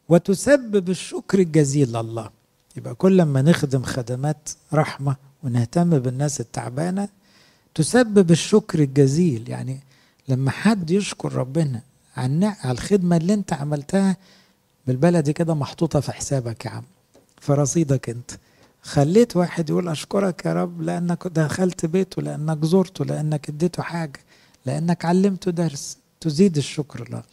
وتسبب 0.10 0.89
الشكر 0.89 1.39
الجزيل 1.39 1.89
لله. 1.89 2.29
يبقى 2.77 2.96
كل 2.96 3.22
ما 3.22 3.41
نخدم 3.41 3.84
خدمات 3.84 4.50
رحمة 4.74 5.15
ونهتم 5.43 6.00
بالناس 6.00 6.39
التعبانة 6.41 7.10
تسبب 7.75 8.32
الشكر 8.32 8.79
الجزيل. 8.79 9.50
يعني 9.50 9.79
لما 10.29 10.51
حد 10.51 10.91
يشكر 10.91 11.34
ربنا 11.34 11.82
على 12.17 12.55
الخدمة 12.65 13.17
اللي 13.17 13.34
انت 13.34 13.53
عملتها 13.53 14.17
بالبلدي 14.88 15.34
كده 15.34 15.54
محطوطة 15.54 16.00
في 16.00 16.12
حسابك 16.12 16.66
يا 16.66 16.70
عم 16.70 16.84
في 17.42 17.54
رصيدك 17.54 18.10
انت. 18.10 18.32
خليت 18.82 19.36
واحد 19.38 19.70
يقول 19.70 19.90
أشكرك 19.90 20.46
يا 20.46 20.54
رب 20.54 20.82
لأنك 20.82 21.28
دخلت 21.28 21.86
بيته 21.86 22.22
لأنك 22.22 22.66
زرته 22.66 23.06
لأنك 23.06 23.50
اديته 23.50 23.84
حاجة 23.84 24.20
لأنك 24.66 25.06
علمته 25.06 25.52
درس. 25.52 25.98
تزيد 26.22 26.58
الشكر 26.58 27.10
له. 27.10 27.24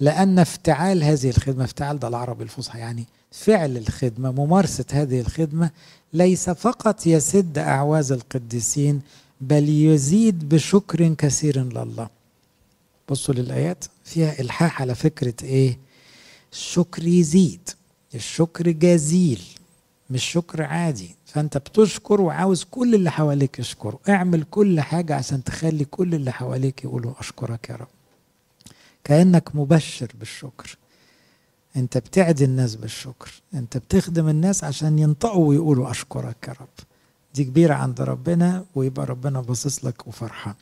لأن 0.00 0.38
افتعال 0.38 1.04
هذه 1.04 1.28
الخدمة 1.30 1.64
افتعال 1.64 1.98
ده 1.98 2.08
العربي 2.08 2.44
الفصحى 2.44 2.78
يعني 2.78 3.04
فعل 3.32 3.76
الخدمة 3.76 4.30
ممارسة 4.32 4.84
هذه 4.92 5.20
الخدمة 5.20 5.70
ليس 6.12 6.50
فقط 6.50 7.06
يسد 7.06 7.58
أعواز 7.58 8.12
القديسين 8.12 9.00
بل 9.40 9.68
يزيد 9.68 10.48
بشكر 10.48 11.14
كثير 11.14 11.62
لله. 11.64 12.08
بصوا 13.08 13.34
للآيات 13.34 13.84
فيها 14.04 14.40
إلحاح 14.40 14.82
على 14.82 14.94
فكرة 14.94 15.34
إيه؟ 15.42 15.78
الشكر 16.54 17.06
يزيد 17.06 17.68
الشكر 18.14 18.70
جزيل 18.70 19.42
مش 20.10 20.24
شكر 20.24 20.62
عادي. 20.62 21.14
فأنت 21.26 21.58
بتشكر 21.58 22.20
وعاوز 22.20 22.64
كل 22.70 22.94
اللي 22.94 23.10
حواليك 23.10 23.58
يشكروا. 23.58 24.00
اعمل 24.08 24.44
كل 24.50 24.80
حاجة 24.80 25.14
عشان 25.16 25.44
تخلي 25.44 25.84
كل 25.84 26.14
اللي 26.14 26.32
حواليك 26.32 26.84
يقولوا 26.84 27.12
أشكرك 27.20 27.70
يا 27.70 27.76
رب. 27.76 27.88
كأنك 29.04 29.56
مبشر 29.56 30.08
بالشكر. 30.18 30.76
أنت 31.76 31.98
بتعدي 31.98 32.44
الناس 32.44 32.74
بالشكر. 32.74 33.32
أنت 33.54 33.76
بتخدم 33.76 34.28
الناس 34.28 34.64
عشان 34.64 34.98
ينطقوا 34.98 35.48
ويقولوا 35.48 35.90
أشكرك 35.90 36.36
يا 36.48 36.52
رب. 36.52 36.68
دي 37.34 37.44
كبيرة 37.44 37.74
عند 37.74 38.00
ربنا 38.00 38.64
ويبقى 38.74 39.06
ربنا 39.06 39.40
باصص 39.40 39.84
لك 39.84 40.06
وفرحان. 40.06 40.54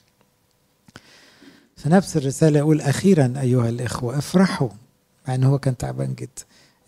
في 1.76 1.88
نفس 1.88 2.16
الرسالة 2.16 2.59
يقول 2.59 2.81
أخيرا 2.81 3.35
أيها 3.40 3.68
الإخوة 3.68 4.18
افرحوا. 4.18 4.68
مع 5.29 5.35
أنه 5.35 5.49
هو 5.49 5.59
كان 5.59 5.77
تعبان 5.77 6.15
جدا. 6.15 6.43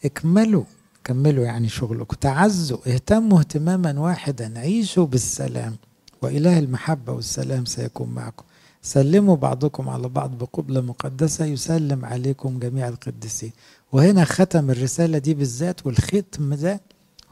اكملوا 0.05 0.65
كملوا 1.05 1.45
يعني 1.45 1.69
شغلكم. 1.69 2.17
تعزوا 2.21 2.79
اهتموا 2.87 3.39
اهتماما 3.39 4.01
واحدا. 4.01 4.59
عيشوا 4.59 5.07
بالسلام. 5.07 5.77
وإله 6.23 6.59
المحبة 6.59 7.13
والسلام 7.13 7.65
سيكون 7.65 8.09
معكم. 8.09 8.45
سلموا 8.83 9.37
بعضكم 9.37 9.89
على 9.89 10.09
بعض 10.09 10.39
بقبلة 10.39 10.81
مقدسة. 10.81 11.45
يسلم 11.45 12.05
عليكم 12.05 12.59
جميع 12.59 12.89
القديسين. 12.89 13.53
وهنا 13.93 14.25
ختم 14.25 14.71
الرسالة 14.71 15.19
دي 15.19 15.35
بالذات 15.35 15.87
والختم 15.87 16.55
ده 16.55 16.81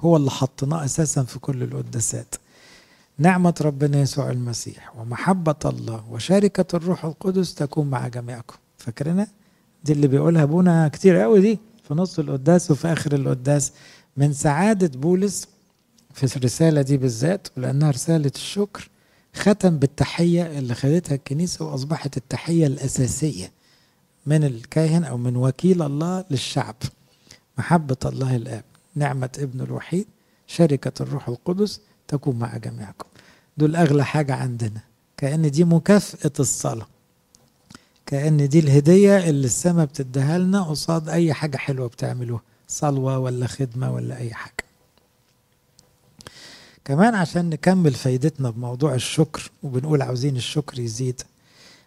هو 0.00 0.16
اللي 0.16 0.30
حطيناه 0.30 0.84
أساسا 0.84 1.22
في 1.22 1.38
كل 1.38 1.62
القداسات 1.62 2.34
نعمة 3.18 3.54
ربنا 3.60 4.00
يسوع 4.00 4.30
المسيح 4.30 4.96
ومحبة 4.96 5.54
الله 5.64 6.04
وشركة 6.10 6.76
الروح 6.76 7.04
القدس 7.04 7.54
تكون 7.54 7.90
مع 7.90 8.08
جميعكم. 8.08 8.56
فاكرنا 8.78 9.26
دي 9.84 9.92
اللي 9.92 10.06
بيقولها 10.08 10.42
ابونا 10.42 10.88
كتير 10.88 11.16
قوي 11.16 11.40
دي 11.40 11.58
في 11.88 11.94
نص 11.94 12.18
القداس 12.18 12.70
وفي 12.70 12.88
آخر 12.92 13.14
القداس. 13.14 13.72
من 14.16 14.32
سعادة 14.32 14.98
بولس 14.98 15.48
في 16.14 16.36
الرسالة 16.36 16.82
دي 16.82 16.96
بالذات 16.96 17.48
ولأنها 17.56 17.90
رسالة 17.90 18.32
الشكر 18.34 18.88
ختم 19.34 19.78
بالتحية 19.78 20.58
اللي 20.58 20.74
خدتها 20.74 21.14
الكنيسة 21.14 21.64
وأصبحت 21.64 22.16
التحية 22.16 22.66
الأساسية 22.66 23.52
من 24.26 24.44
الكاهن 24.44 25.04
أو 25.04 25.16
من 25.16 25.36
وكيل 25.36 25.82
الله 25.82 26.24
للشعب. 26.30 26.74
محبة 27.58 27.96
الله 28.06 28.36
الآب 28.36 28.64
نعمة 28.94 29.30
ابن 29.38 29.60
الوحيد 29.60 30.06
شركة 30.46 31.02
الروح 31.02 31.28
القدس 31.28 31.80
تكون 32.08 32.38
مع 32.38 32.56
جميعكم. 32.56 33.08
دول 33.58 33.76
أغلى 33.76 34.04
حاجة 34.04 34.34
عندنا 34.34 34.80
كأن 35.16 35.50
دي 35.50 35.64
مكافأة 35.64 36.32
الصلاة. 36.40 36.86
كأن 38.12 38.48
دي 38.48 38.58
الهدية 38.58 39.28
اللي 39.28 39.46
السماء 39.46 39.86
بتديها 39.86 40.38
لنا 40.38 40.62
قصاد 40.62 41.08
أي 41.08 41.34
حاجة 41.34 41.56
حلوة 41.56 41.88
بتعملوها 41.88 42.42
صلوة 42.68 43.18
ولا 43.18 43.46
خدمة 43.46 43.92
ولا 43.92 44.16
أي 44.16 44.34
حاجة. 44.34 44.64
كمان 46.84 47.14
عشان 47.14 47.50
نكمل 47.50 47.92
فايدتنا 47.94 48.50
بموضوع 48.50 48.94
الشكر 48.94 49.50
وبنقول 49.62 50.02
عاوزين 50.02 50.36
الشكر 50.36 50.78
يزيد 50.78 51.22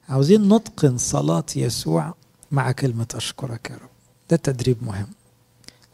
عاوزين 0.09 0.53
نتقن 0.53 0.97
صلاة 0.97 1.45
يسوع 1.55 2.13
مع 2.51 2.71
كلمة 2.71 3.07
أشكرك 3.15 3.69
يا 3.69 3.75
رب. 3.75 3.89
ده 4.29 4.37
تدريب 4.37 4.83
مهم. 4.83 5.07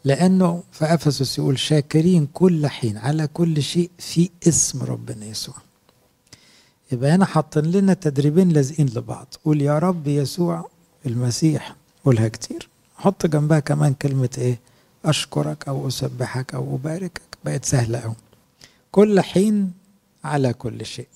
لأنه 0.04 0.62
في 0.72 0.84
أفسس 0.84 1.38
يقول 1.38 1.58
شاكرين 1.58 2.26
كل 2.32 2.66
حين 2.66 2.98
على 2.98 3.26
كل 3.26 3.62
شيء 3.62 3.90
في 3.98 4.30
اسم 4.48 4.82
ربنا 4.82 5.26
يسوع. 5.26 5.54
يبقى 6.92 7.10
هنا 7.10 7.24
حاطين 7.24 7.64
لنا 7.64 7.94
تدريبين 7.94 8.48
لازقين 8.48 8.86
لبعض. 8.86 9.26
قول 9.44 9.62
يا 9.62 9.78
رب 9.78 10.06
يسوع 10.06 10.68
المسيح 11.06 11.76
قولها 12.04 12.28
كتير. 12.28 12.68
حط 12.96 13.26
جنبها 13.26 13.60
كمان 13.60 13.94
كلمة 13.94 14.30
إيه؟ 14.38 14.58
أشكرك 15.04 15.68
أو 15.68 15.88
أسبحك 15.88 16.54
أو 16.54 16.74
أباركك. 16.76 17.20
بقت 17.44 17.64
سهلة 17.64 17.98
أوي 17.98 18.14
كل 18.92 19.20
حين 19.20 19.72
على 20.24 20.52
كل 20.52 20.86
شيء. 20.86 21.08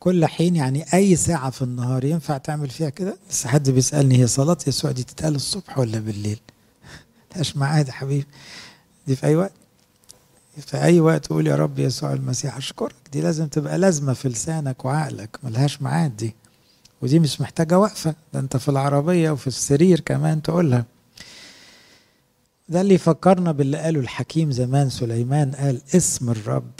كل 0.00 0.26
حين 0.26 0.56
يعني 0.56 0.84
أي 0.94 1.16
ساعة 1.16 1.50
في 1.50 1.62
النهار 1.62 2.04
ينفع 2.04 2.38
تعمل 2.38 2.70
فيها 2.70 2.88
كده؟ 2.88 3.16
بس 3.30 3.46
حد 3.46 3.70
بيسألني 3.70 4.18
هي 4.18 4.26
صلاة 4.26 4.58
يسوع 4.66 4.90
دي 4.90 5.02
تتقال 5.02 5.34
الصبح 5.34 5.78
ولا 5.78 5.98
بالليل؟ 5.98 6.40
ملهاش 7.32 7.56
ميعاد 7.56 7.88
يا 7.88 7.92
حبيبي؟ 7.92 8.26
دي 9.06 9.16
في 9.16 9.26
أي 9.26 9.36
وقت؟ 9.36 9.52
في 10.60 10.76
أي 10.82 11.00
وقت 11.00 11.24
تقول 11.26 11.46
يا 11.46 11.56
رب 11.56 11.78
يسوع 11.78 12.12
المسيح 12.12 12.56
أشكرك. 12.56 12.94
دي 13.12 13.20
لازم 13.20 13.46
تبقى 13.46 13.78
لازمة 13.78 14.12
في 14.12 14.28
لسانك 14.28 14.84
وعقلك 14.84 15.38
ملهاش 15.42 15.82
ميعاد 15.82 16.16
دي. 16.16 16.34
ودي 17.02 17.18
مش 17.18 17.40
محتاجة 17.40 17.78
وقفة 17.78 18.14
ده 18.34 18.40
أنت 18.40 18.56
في 18.56 18.68
العربية 18.68 19.30
وفي 19.30 19.46
السرير 19.46 20.00
كمان 20.00 20.42
تقولها. 20.42 20.84
ده 22.68 22.80
اللي 22.80 22.98
فكرنا 22.98 23.52
باللي 23.52 23.78
قاله 23.78 24.00
الحكيم 24.00 24.52
زمان 24.52 24.90
سليمان 24.90 25.50
قال 25.50 25.80
اسم 25.96 26.30
الرب 26.30 26.70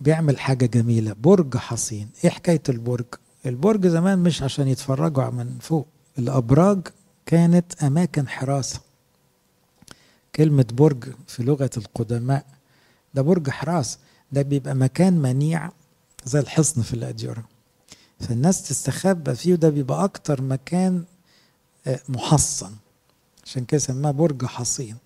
بيعمل 0.00 0.38
حاجة 0.38 0.66
جميلة 0.66 1.14
برج 1.22 1.56
حصين. 1.56 2.08
إيه 2.24 2.30
حكاية 2.30 2.62
البرج؟ 2.68 3.04
البرج 3.46 3.86
زمان 3.86 4.18
مش 4.18 4.42
عشان 4.42 4.68
يتفرجوا 4.68 5.30
من 5.30 5.58
فوق 5.60 5.86
الأبراج 6.18 6.78
كانت 7.26 7.82
أماكن 7.82 8.28
حراسة. 8.28 8.80
كلمة 10.36 10.66
برج 10.72 11.04
في 11.26 11.42
لغة 11.42 11.70
القدماء 11.76 12.44
ده 13.16 13.22
برج 13.22 13.50
حراس 13.50 13.98
ده 14.32 14.42
بيبقى 14.42 14.74
مكان 14.74 15.18
منيع 15.18 15.70
زي 16.24 16.38
الحصن 16.40 16.82
في 16.82 16.94
الأديرة. 16.94 17.44
فالناس 18.20 18.68
تستخبى 18.68 19.34
فيه 19.34 19.52
وده 19.52 19.68
بيبقى 19.68 20.04
أكتر 20.04 20.42
مكان 20.42 21.04
محصن. 22.08 22.70
عشان 23.44 23.64
كده 23.64 23.78
سماه 23.80 24.10
برج 24.10 24.44
حصين. 24.44 24.96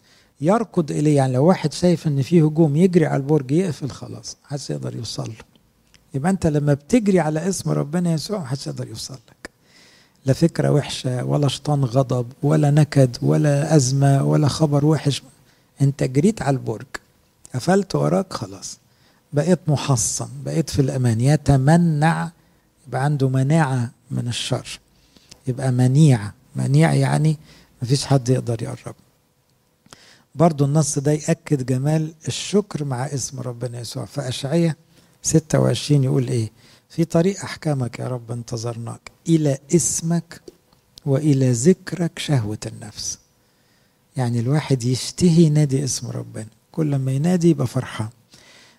يركض 0.40 0.90
إليه 0.90 1.16
يعني 1.16 1.32
لو 1.32 1.44
واحد 1.44 1.72
شايف 1.72 2.06
إن 2.06 2.22
فيه 2.22 2.46
هجوم 2.46 2.76
يجري 2.76 3.06
على 3.06 3.16
البرج 3.16 3.50
يقفل 3.50 3.90
خلاص 3.90 4.36
محدش 4.44 4.70
يقدر 4.70 4.96
يوصل 4.96 5.28
له. 5.28 5.44
يبقى 6.14 6.30
أنت 6.30 6.46
لما 6.46 6.74
بتجري 6.74 7.20
على 7.20 7.48
اسم 7.48 7.70
ربنا 7.70 8.12
يسوع 8.12 8.38
محدش 8.38 8.66
يقدر 8.66 8.88
يوصل 8.88 9.14
لك. 9.14 9.50
لا 10.26 10.32
فكرة 10.32 10.70
وحشة 10.70 11.24
ولا 11.24 11.48
شيطان 11.48 11.84
غضب 11.84 12.26
ولا 12.42 12.70
نكد 12.70 13.16
ولا 13.22 13.76
أزمة 13.76 14.24
ولا 14.24 14.48
خبر 14.48 14.84
وحش. 14.86 15.22
أنت 15.80 16.02
جريت 16.04 16.42
على 16.42 16.56
البرج. 16.56 16.86
قفلت 17.54 17.94
وراك 17.94 18.32
خلاص. 18.32 18.78
بقيت 19.32 19.58
محصن 19.68 20.28
بقيت 20.44 20.70
في 20.70 20.82
الأمان. 20.82 21.20
يتمنع 21.20 22.30
يبقى 22.88 23.04
عنده 23.04 23.28
مناعة 23.28 23.90
من 24.10 24.28
الشر. 24.28 24.80
يبقى 25.46 25.72
منيع. 25.72 26.32
منيع 26.56 26.94
يعني 26.94 27.36
مفيش 27.82 28.06
حد 28.06 28.28
يقدر 28.28 28.62
يقرب 28.62 28.94
برضو 30.34 30.64
النص 30.64 30.98
ده 30.98 31.12
يأكد 31.12 31.66
جمال 31.66 32.14
الشكر 32.28 32.84
مع 32.84 33.06
اسم 33.06 33.40
ربنا 33.40 33.80
يسوع. 33.80 34.04
فأشعية 34.04 34.76
26 35.22 36.04
يقول 36.04 36.28
إيه؟ 36.28 36.50
في 36.90 37.04
طريق 37.04 37.42
أحكامك 37.44 37.98
يا 37.98 38.08
رب 38.08 38.32
انتظرناك. 38.32 39.00
إلى 39.28 39.58
اسمك 39.76 40.40
وإلى 41.06 41.52
ذكرك 41.52 42.18
شهوة 42.18 42.58
النفس. 42.66 43.18
يعني 44.16 44.40
الواحد 44.40 44.84
يشتهي 44.84 45.42
ينادي 45.42 45.84
اسم 45.84 46.10
ربنا. 46.10 46.46
كل 46.72 46.96
ما 46.96 47.12
ينادي 47.12 47.50
يبقى 47.50 47.66
فرحان. 47.66 48.08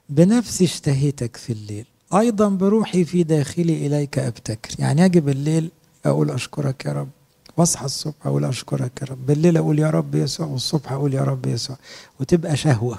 بنفسي 0.10 0.64
اشتهيتك 0.64 1.38
في 1.38 1.54
الليل. 1.54 1.86
أيضا 2.14 2.50
بروحي 2.50 3.06
في 3.06 3.24
داخلي 3.24 3.88
إليك 3.88 4.20
أبتكر. 4.20 4.70
يعني 4.80 5.06
أجي 5.06 5.20
بالليل 5.20 5.72
أقول 6.06 6.32
أشكرك 6.32 6.86
يا 6.86 6.92
رب. 6.92 7.10
وأصحى 7.58 7.86
الصبح 7.86 8.28
أقول 8.28 8.46
أشكرك 8.46 9.02
يا 9.02 9.08
رب. 9.08 9.26
بالليل 9.26 9.58
أقول 9.58 9.80
يا 9.80 9.90
رب 9.90 10.16
يسوع 10.16 10.48
والصبح 10.48 10.92
أقول 10.92 11.14
يا 11.14 11.22
رب 11.24 11.46
يسوع. 11.46 11.78
وتبقى 12.20 12.58
شهوة. 12.58 12.98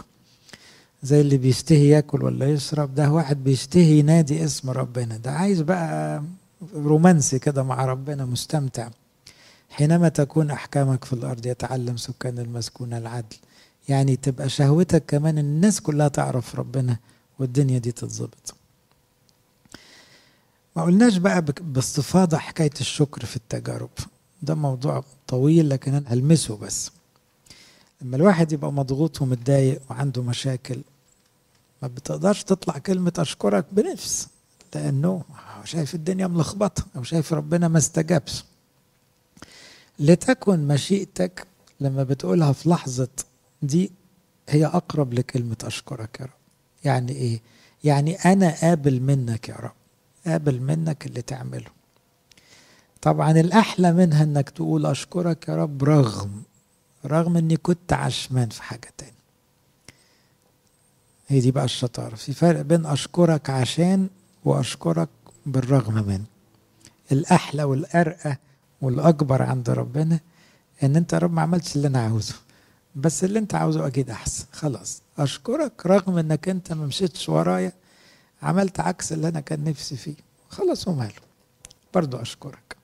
زي 1.02 1.20
اللي 1.20 1.36
بيشتهي 1.36 1.88
ياكل 1.88 2.22
ولا 2.24 2.50
يشرب. 2.50 2.94
ده 2.94 3.10
واحد 3.10 3.44
بيشتهي 3.44 3.98
ينادي 3.98 4.44
اسم 4.44 4.70
ربنا. 4.70 5.16
ده 5.16 5.30
عايز 5.30 5.60
بقى 5.60 6.22
رومانسي 6.74 7.38
كده 7.38 7.62
مع 7.62 7.84
ربنا 7.84 8.24
مستمتع. 8.24 8.88
حينما 9.70 10.08
تكون 10.08 10.50
أحكامك 10.50 11.04
في 11.04 11.12
الأرض 11.12 11.46
يتعلم 11.46 11.96
سكان 11.96 12.38
المسكونة 12.38 12.98
العدل. 12.98 13.36
يعني 13.88 14.16
تبقى 14.16 14.48
شهوتك 14.48 15.04
كمان 15.06 15.38
الناس 15.38 15.80
كلها 15.80 16.08
تعرف 16.08 16.54
ربنا 16.54 16.96
والدنيا 17.38 17.78
دي 17.78 17.92
تتظبط. 17.92 18.54
ما 20.76 20.82
قلناش 20.82 21.16
بقى 21.16 21.42
باستفاضة 21.60 22.36
حكاية 22.38 22.70
الشكر 22.80 23.24
في 23.24 23.36
التجارب. 23.36 23.90
ده 24.42 24.54
موضوع 24.54 25.04
طويل 25.28 25.68
لكن 25.70 25.94
أنا 25.94 26.04
هلمسه 26.12 26.56
بس. 26.56 26.90
لما 28.02 28.16
الواحد 28.16 28.52
يبقى 28.52 28.72
مضغوط 28.72 29.22
ومتضايق 29.22 29.80
وعنده 29.90 30.22
مشاكل 30.22 30.78
ما 31.82 31.88
بتقدرش 31.88 32.42
تطلع 32.42 32.78
كلمة 32.78 33.12
أشكرك 33.18 33.66
بنفس 33.72 34.28
لأنه 34.74 35.22
شايف 35.64 35.94
الدنيا 35.94 36.26
ملخبطة 36.26 36.84
أو 36.96 37.02
شايف 37.02 37.32
ربنا 37.32 37.68
ما 37.68 37.78
استجابش. 37.78 38.44
لتكن 39.98 40.68
مشيئتك 40.68 41.46
لما 41.80 42.02
بتقولها 42.02 42.52
في 42.52 42.68
لحظة 42.68 43.08
دي 43.62 43.92
هي 44.48 44.66
أقرب 44.66 45.14
لكلمة 45.14 45.56
أشكرك 45.64 46.20
يا 46.20 46.24
رب. 46.24 46.32
يعني 46.84 47.12
إيه؟ 47.12 47.40
يعني 47.84 48.14
أنا 48.14 48.54
قابل 48.60 49.00
منك 49.00 49.48
يا 49.48 49.54
رب. 49.54 49.72
قابل 50.26 50.60
منك 50.60 51.06
اللي 51.06 51.22
تعمله. 51.22 51.70
طبعا 53.02 53.30
الأحلى 53.30 53.92
منها 53.92 54.22
إنك 54.24 54.50
تقول 54.50 54.86
أشكرك 54.86 55.48
يا 55.48 55.56
رب 55.56 55.84
رغم 55.84 56.42
رغم 57.06 57.36
إني 57.36 57.56
كنت 57.56 57.92
عشمان 57.92 58.48
في 58.48 58.62
حاجة 58.62 58.92
تاني 58.98 59.12
هي 61.28 61.40
دي 61.40 61.50
بقى 61.50 61.64
الشطارة. 61.64 62.14
في 62.14 62.32
فرق 62.32 62.60
بين 62.60 62.86
أشكرك 62.86 63.50
عشان 63.50 64.08
وأشكرك 64.44 65.08
بالرغم 65.46 65.94
من 65.94 66.24
الأحلى 67.12 67.64
والأرقى 67.64 68.38
والأكبر 68.82 69.42
عند 69.42 69.70
ربنا 69.70 70.20
إن 70.82 70.96
أنت 70.96 71.12
يا 71.12 71.18
رب 71.18 71.32
ما 71.32 71.42
عملتش 71.42 71.76
اللي 71.76 71.88
أنا 71.88 72.00
عاوزه. 72.02 72.34
بس 72.96 73.24
اللي 73.24 73.38
أنت 73.38 73.54
عاوزه 73.54 73.86
أكيد 73.86 74.10
أحسن. 74.10 74.44
خلاص. 74.52 75.02
أشكرك. 75.18 75.86
رغم 75.86 76.18
إنك 76.18 76.48
أنت 76.48 76.72
ما 76.72 76.86
مشيتش 76.86 77.28
ورايا 77.28 77.72
عملت 78.42 78.80
عكس 78.80 79.12
اللي 79.12 79.28
أنا 79.28 79.40
كان 79.40 79.64
نفسي 79.64 79.96
فيه. 79.96 80.14
خلاص 80.48 80.88
وماله 80.88 81.12
برضو 81.94 82.16
أشكرك. 82.16 82.76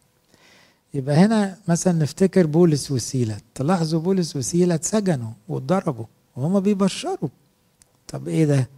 يبقى 0.94 1.16
هنا 1.16 1.58
مثلا 1.68 1.92
نفتكر 1.92 2.46
بولس 2.46 2.90
وسيلة. 2.90 3.38
تلاحظوا 3.54 4.00
بولس 4.00 4.36
وسيلة 4.36 4.74
اتسجنوا 4.74 5.30
واتضربوا 5.48 6.04
وهما 6.36 6.58
بيبشروا. 6.60 7.28
طب 8.08 8.28
إيه 8.28 8.44
ده؟ 8.44 8.68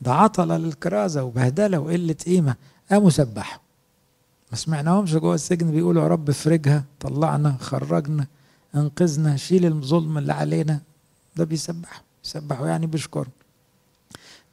ده 0.00 0.12
عطلة 0.12 0.56
للكرازة 0.56 1.24
وبهدلة 1.24 1.78
وقلة 1.78 2.14
قيمة. 2.26 2.54
قاموا 2.90 3.10
سبحوا. 3.10 3.58
ما 4.50 4.56
سمعناهمش 4.56 5.12
جوه 5.14 5.34
السجن 5.34 5.70
بيقولوا 5.70 6.02
يا 6.02 6.08
رب 6.08 6.28
افرجها 6.30 6.84
طلعنا 7.00 7.56
خرجنا. 7.60 8.26
انقذنا 8.74 9.36
شيل 9.36 9.66
الظلم 9.66 10.18
اللي 10.18 10.32
علينا. 10.32 10.80
ده 11.36 11.44
بيسبحوا 11.44 12.02
بيسبحوا 12.22 12.68
يعني 12.68 12.86
بيشكروا 12.86 13.32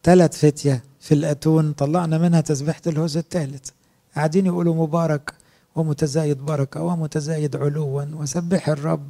ثلاث 0.03 0.45
فتية 0.45 0.84
في 0.99 1.13
الأتون 1.13 1.71
طلعنا 1.73 2.17
منها 2.17 2.41
تسبيحة 2.41 2.82
الهوز 2.88 3.17
الثالث. 3.17 3.69
قاعدين 4.15 4.45
يقولوا 4.45 4.75
مبارك 4.75 5.34
ومتزايد 5.75 6.38
بركة 6.38 6.82
ومتزايد 6.84 7.55
علوا. 7.55 8.03
وسبح 8.03 8.69
الرب 8.69 9.08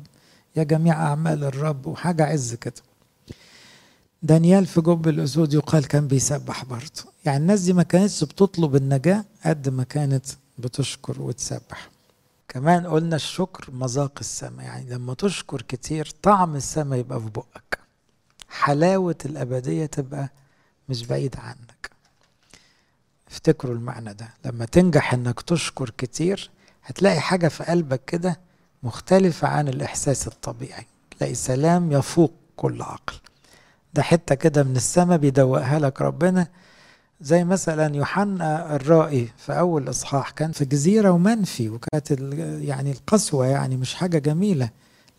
يا 0.56 0.64
جميع 0.64 0.94
أعمال 1.08 1.44
الرب. 1.44 1.86
وحاجة 1.88 2.26
عز 2.26 2.54
كده. 2.54 2.74
دانيال 4.24 4.66
في 4.66 4.82
جب 4.82 5.08
الأسود 5.08 5.54
يقال 5.54 5.88
كان 5.88 6.08
بيسبح 6.08 6.66
برضه. 6.66 7.04
يعني 7.26 7.38
الناس 7.38 7.62
دي 7.62 7.74
ما 7.74 7.84
كانتش 7.84 8.24
بتطلب 8.24 8.76
النجاة 8.76 9.26
قد 9.46 9.70
ما 9.70 9.84
كانت 9.84 10.26
بتشكر 10.60 11.22
وتسبح. 11.22 11.90
كمان 12.50 12.88
قلنا 12.88 13.16
الشكر 13.16 13.72
مذاق 13.72 14.12
السماء 14.20 14.66
يعني 14.66 14.90
لما 14.90 15.14
تشكر 15.14 15.62
كتير 15.62 16.10
طعم 16.22 16.56
السماء 16.56 17.00
يبقى 17.00 17.20
في 17.22 17.30
بقك. 17.30 17.80
حلاوة 18.50 19.16
الأبدية 19.26 19.86
تبقى 19.86 20.30
مش 20.90 21.06
بعيد 21.06 21.36
عنك. 21.38 21.92
افتكروا 23.32 23.76
المعنى 23.76 24.14
ده 24.14 24.30
لما 24.46 24.66
تنجح 24.66 25.14
إنك 25.14 25.42
تشكر 25.42 25.90
كتير 25.90 26.50
هتلاقي 26.84 27.20
حاجة 27.20 27.48
في 27.48 27.64
قلبك 27.64 28.06
كده 28.06 28.40
مختلفة 28.84 29.48
عن 29.48 29.68
الإحساس 29.68 30.28
الطبيعي. 30.28 30.86
تلاقي 31.18 31.36
سلام 31.36 31.92
يفوق 31.92 32.34
كل 32.56 32.82
عقل. 32.82 33.16
ده 33.94 34.02
حتة 34.04 34.36
كده 34.36 34.64
من 34.64 34.76
السماء 34.76 35.18
بيدوقها 35.18 35.80
لك 35.80 36.02
ربنا 36.02 36.48
زي 37.22 37.44
مثلا 37.44 37.96
يوحنا 37.96 38.76
الرائي 38.76 39.30
في 39.38 39.60
أول 39.60 39.90
إصحاح 39.90 40.30
كان 40.32 40.52
في 40.52 40.66
جزيرة 40.66 41.10
ومنفي 41.12 41.70
وكانت 41.70 42.12
يعني 42.62 42.92
القسوة 42.92 43.46
يعني 43.46 43.78
مش 43.78 43.94
حاجة 43.94 44.18
جميلة. 44.18 44.70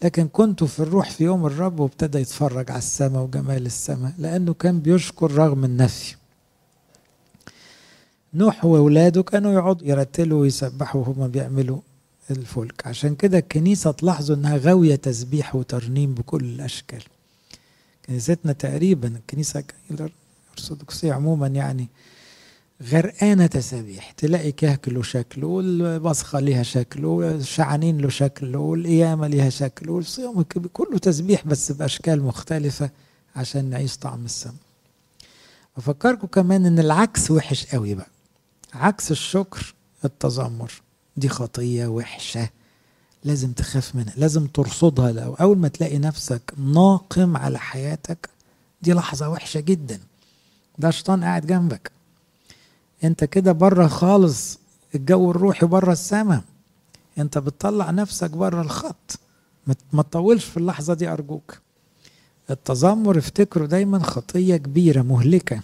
لكن 0.03 0.29
كنت 0.29 0.65
في 0.65 0.81
الروح 0.81 1.11
في 1.11 1.25
يوم 1.25 1.47
الرب 1.47 1.81
وابتدى 1.81 2.19
يتفرج 2.19 2.71
على 2.71 2.79
السماء 2.79 3.23
وجمال 3.23 3.67
السماء 3.67 4.13
لأنه 4.19 4.55
كان 4.55 4.81
بيشكر 4.81 5.33
رغم 5.33 5.65
النفي. 5.65 6.17
نوح 8.35 8.65
وولاده 8.65 9.23
كانوا 9.23 9.53
يقعدوا 9.53 9.87
يرتلوا 9.87 10.41
ويسبحوا 10.41 11.01
وهما 11.01 11.27
بيعملوا 11.27 11.79
الفلك. 12.31 12.87
عشان 12.87 13.15
كده 13.15 13.39
الكنيسة 13.39 13.91
تلاحظوا 13.91 14.37
إنها 14.37 14.57
غاوية 14.57 14.95
تسبيح 14.95 15.57
وترنيم 15.57 16.15
بكل 16.15 16.45
الأشكال. 16.45 17.03
كنيستنا 18.07 18.53
تقريبا 18.53 19.09
الكنيسة 19.09 19.65
الارثوذكسية 20.55 21.13
عموما 21.13 21.47
يعني 21.47 21.89
غرقانة 22.83 23.47
تسابيح. 23.47 24.11
تلاقي 24.11 24.53
كهك 24.53 24.89
له 24.89 25.03
شكل 25.03 25.45
والبصخة 25.45 26.41
ليها 26.41 26.63
شكل 26.63 27.05
والشعانين 27.05 27.99
له 27.99 28.09
شكل 28.09 28.57
والقيامة 28.57 29.27
ليها 29.27 29.51
شكل 29.51 29.91
والصيام 29.91 30.43
كله 30.73 30.99
تسبيح 30.99 31.47
بس 31.47 31.73
بأشكال 31.73 32.23
مختلفة 32.23 32.91
عشان 33.37 33.65
نعيش 33.65 33.97
طعم 33.97 34.25
السماء 34.25 34.55
أفكركم 35.77 36.27
كمان 36.27 36.67
إن 36.67 36.79
العكس 36.79 37.31
وحش 37.31 37.67
قوي 37.67 37.95
بقى. 37.95 38.07
عكس 38.75 39.11
الشكر 39.11 39.75
التذمر. 40.05 40.73
دي 41.17 41.29
خطية 41.29 41.87
وحشة. 41.87 42.49
لازم 43.25 43.53
تخاف 43.53 43.95
منها 43.95 44.15
لازم 44.17 44.47
ترصدها 44.47 45.13
لو 45.13 45.35
أول 45.35 45.59
ما 45.59 45.69
تلاقي 45.69 45.99
نفسك 45.99 46.53
ناقم 46.59 47.37
على 47.37 47.59
حياتك 47.59 48.29
دي 48.83 48.93
لحظة 48.93 49.29
وحشة 49.29 49.61
جدا. 49.61 50.01
ده 50.81 50.91
شيطان 50.91 51.25
قاعد 51.25 51.47
جنبك 51.47 51.91
انت 53.05 53.25
كده 53.25 53.53
بره 53.53 53.87
خالص 53.87 54.59
الجو 54.95 55.31
الروحي 55.31 55.67
بره 55.67 55.93
السماء 55.93 56.43
انت 57.19 57.39
بتطلع 57.39 57.91
نفسك 57.91 58.31
بره 58.31 58.63
الخط 58.63 59.19
ما 59.93 60.03
تطولش 60.03 60.45
في 60.45 60.57
اللحظة 60.57 60.95
دي 60.95 61.09
أرجوك 61.09 61.59
التذمر 62.51 63.19
افتكروا 63.19 63.67
دايما 63.67 63.99
خطية 63.99 64.57
كبيرة 64.57 65.03
مهلكة 65.03 65.61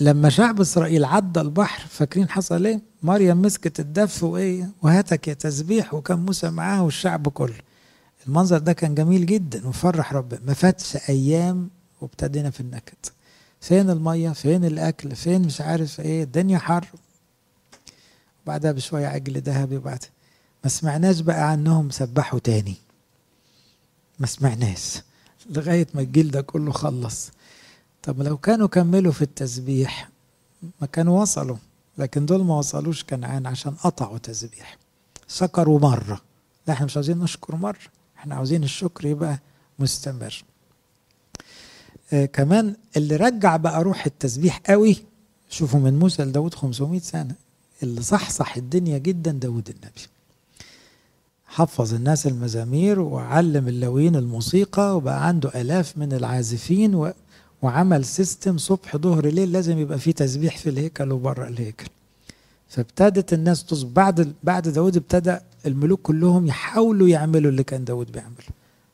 لما 0.00 0.28
شعب 0.28 0.60
إسرائيل 0.60 1.04
عدى 1.04 1.40
البحر 1.40 1.86
فاكرين 1.88 2.28
حصل 2.28 2.66
إيه؟ 2.66 2.80
مريم 3.02 3.42
مسكت 3.42 3.80
الدف 3.80 4.24
وايه؟ 4.24 4.70
وهاتك 4.82 5.28
يا 5.28 5.34
تسبيح 5.34 5.94
وكان 5.94 6.18
موسى 6.18 6.50
معاه 6.50 6.82
والشعب 6.84 7.28
كله. 7.28 7.54
المنظر 8.26 8.58
ده 8.58 8.72
كان 8.72 8.94
جميل 8.94 9.26
جدا 9.26 9.68
وفرح 9.68 10.12
ربنا 10.12 10.40
ما 10.46 10.54
فاتش 10.54 10.96
أيام 11.08 11.70
وابتدينا 12.00 12.50
في 12.50 12.60
النكد. 12.60 12.96
فين 13.60 13.90
المية؟ 13.90 14.30
فين 14.30 14.64
الأكل؟ 14.64 15.16
فين 15.16 15.42
مش 15.42 15.60
عارف 15.60 16.00
إيه؟ 16.00 16.22
الدنيا 16.22 16.58
حر. 16.58 16.86
بعدها 18.46 18.72
بشوية 18.72 19.06
عجل 19.06 19.40
ذهبي 19.40 19.76
وبعد 19.76 20.04
ما 20.64 20.70
سمعناش 20.70 21.20
بقى 21.20 21.50
عنهم 21.50 21.90
سبحوا 21.90 22.38
تاني. 22.38 22.74
ما 24.18 24.26
سمعناش 24.26 25.02
لغاية 25.50 25.86
ما 25.94 26.00
الجيل 26.00 26.30
ده 26.30 26.40
كله 26.40 26.72
خلص. 26.72 27.30
طب 28.02 28.22
لو 28.22 28.36
كانوا 28.36 28.68
كملوا 28.68 29.12
في 29.12 29.22
التسبيح 29.22 30.08
ما 30.80 30.86
كانوا 30.86 31.20
وصلوا 31.22 31.56
لكن 31.98 32.26
دول 32.26 32.44
ما 32.44 32.58
وصلوش 32.58 33.04
كنعان 33.04 33.46
عشان 33.46 33.74
قطعوا 33.74 34.18
تسبيح 34.18 34.78
شكروا 35.28 35.78
مرة 35.80 36.20
لا 36.66 36.74
إحنا 36.74 36.86
مش 36.86 36.96
عاوزين 36.96 37.18
نشكر 37.18 37.56
مرة 37.56 37.78
إحنا 38.18 38.34
عاوزين 38.34 38.64
الشكر 38.64 39.06
يبقى 39.06 39.38
مستمر 39.78 40.44
كمان 42.32 42.74
اللي 42.96 43.16
رجع 43.16 43.56
بقى 43.56 43.82
روح 43.84 44.06
التسبيح 44.06 44.60
قوي 44.66 44.96
شوفوا 45.50 45.80
من 45.80 45.98
موسى 45.98 46.22
لداود 46.24 46.54
500 46.54 47.00
سنة 47.00 47.34
اللي 47.82 48.02
صحصح 48.02 48.56
الدنيا 48.56 48.98
جدا 48.98 49.30
داود 49.32 49.68
النبي. 49.68 50.00
حفظ 51.46 51.94
الناس 51.94 52.26
المزامير 52.26 53.00
وعلم 53.00 53.68
اللاويين 53.68 54.16
الموسيقى 54.16 54.96
وبقى 54.96 55.26
عنده 55.28 55.48
آلاف 55.60 55.98
من 55.98 56.12
العازفين 56.12 56.94
و 56.94 57.12
وعمل 57.62 58.04
system 58.04 58.58
صبح 58.58 58.96
ظهر 58.96 59.26
ليل 59.26 59.52
لازم 59.52 59.78
يبقى 59.78 59.98
فيه 59.98 60.12
تسبيح 60.12 60.58
في 60.58 60.68
الهيكل 60.70 61.12
وبره 61.12 61.48
الهيكل. 61.48 61.86
فابتدت 62.68 63.32
الناس 63.32 63.64
تسبح 63.64 63.90
بعد 63.92 64.32
بعد 64.44 64.68
داود 64.68 64.96
ابتدى 64.96 65.36
الملوك 65.66 66.00
كلهم 66.02 66.46
يحاولوا 66.46 67.08
يعملوا 67.08 67.50
اللي 67.50 67.64
كان 67.64 67.84
داود 67.84 68.12
بيعمله. 68.12 68.46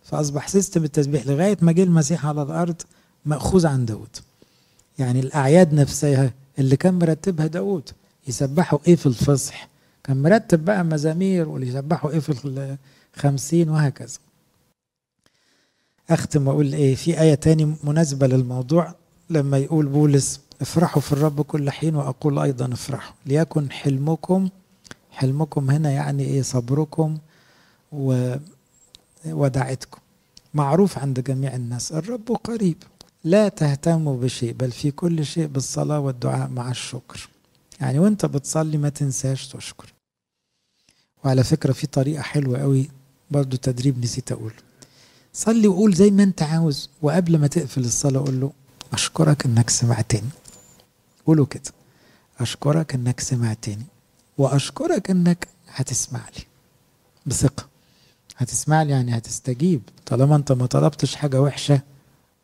فأصبح 0.04 0.48
system 0.48 0.84
التسبيح 0.84 1.26
لغاية 1.26 1.58
ما 1.60 1.72
جه 1.72 1.82
المسيح 1.82 2.26
على 2.26 2.42
الأرض 2.42 2.82
مأخوذ 3.24 3.66
عن 3.66 3.84
داود. 3.84 4.16
يعني 4.98 5.20
الأعياد 5.20 5.74
نفسها 5.74 6.32
اللي 6.58 6.76
كان 6.76 6.94
مرتبها 6.94 7.46
داود 7.46 7.90
يسبحوا 8.28 8.78
إيه 8.86 8.96
في 8.96 9.06
الفصح 9.06 9.68
كان 10.04 10.22
مرتب 10.22 10.64
بقى 10.64 10.84
مزامير 10.84 11.48
واللي 11.48 11.68
يسبحوا 11.68 12.10
إيه 12.10 12.18
في 12.18 12.76
الخمسين 13.16 13.68
وهكذا. 13.70 14.18
أختم 16.10 16.48
وأقول 16.48 16.72
إيه 16.72 16.94
في 16.94 17.20
آية 17.20 17.34
تاني 17.34 17.76
مناسبة 17.84 18.26
للموضوع. 18.26 18.94
لما 19.30 19.58
يقول 19.58 19.86
بولس 19.86 20.40
افرحوا 20.60 21.02
في 21.02 21.12
الرب 21.12 21.40
كل 21.42 21.70
حين 21.70 21.96
وأقول 21.96 22.38
أيضا 22.38 22.72
افرحوا. 22.72 23.14
ليكن 23.26 23.70
حلمكم 23.70 24.48
حلمكم 25.10 25.70
هنا 25.70 25.90
يعني 25.90 26.24
إيه 26.24 26.42
صبركم 26.42 27.18
ودعتكم 29.26 29.98
معروف 30.54 30.98
عند 30.98 31.20
جميع 31.20 31.54
الناس 31.54 31.92
الرب 31.92 32.38
قريب. 32.44 32.76
لا 33.24 33.48
تهتموا 33.48 34.16
بشيء 34.16 34.52
بل 34.52 34.72
في 34.72 34.90
كل 34.90 35.26
شيء 35.26 35.46
بالصلاة 35.46 36.00
والدعاء 36.00 36.48
مع 36.48 36.70
الشكر. 36.70 37.28
يعني 37.80 37.98
وانت 37.98 38.26
بتصلي 38.26 38.78
ما 38.78 38.88
تنساش 38.88 39.48
تشكر. 39.48 39.92
وعلى 41.24 41.44
فكرة 41.44 41.72
في 41.72 41.86
طريقة 41.86 42.22
حلوة 42.22 42.58
قوي 42.60 42.90
برضو 43.30 43.56
تدريب 43.56 43.98
نسيت 44.04 44.32
أقوله. 44.32 44.54
صلي 45.32 45.68
وقول 45.68 45.94
زي 45.94 46.10
ما 46.10 46.22
انت 46.22 46.42
عاوز 46.42 46.90
وقبل 47.02 47.38
ما 47.38 47.46
تقفل 47.46 47.80
الصلاة 47.80 48.20
قول 48.20 48.40
له 48.40 48.52
أشكرك 48.92 49.46
إنك 49.46 49.70
سمعتني. 49.70 50.28
قولوا 51.26 51.46
كده. 51.46 51.72
أشكرك 52.40 52.94
إنك 52.94 53.20
سمعتني 53.20 53.86
وأشكرك 54.38 55.10
إنك 55.10 55.48
هتسمع 55.68 56.20
لي 56.36 56.44
بثقة. 57.26 57.68
هتسمع 58.36 58.82
لي 58.82 58.90
يعني 58.92 59.16
هتستجيب. 59.16 59.82
طالما 60.06 60.36
أنت 60.36 60.52
ما 60.52 60.66
طلبتش 60.66 61.14
حاجة 61.16 61.42
وحشة 61.42 61.80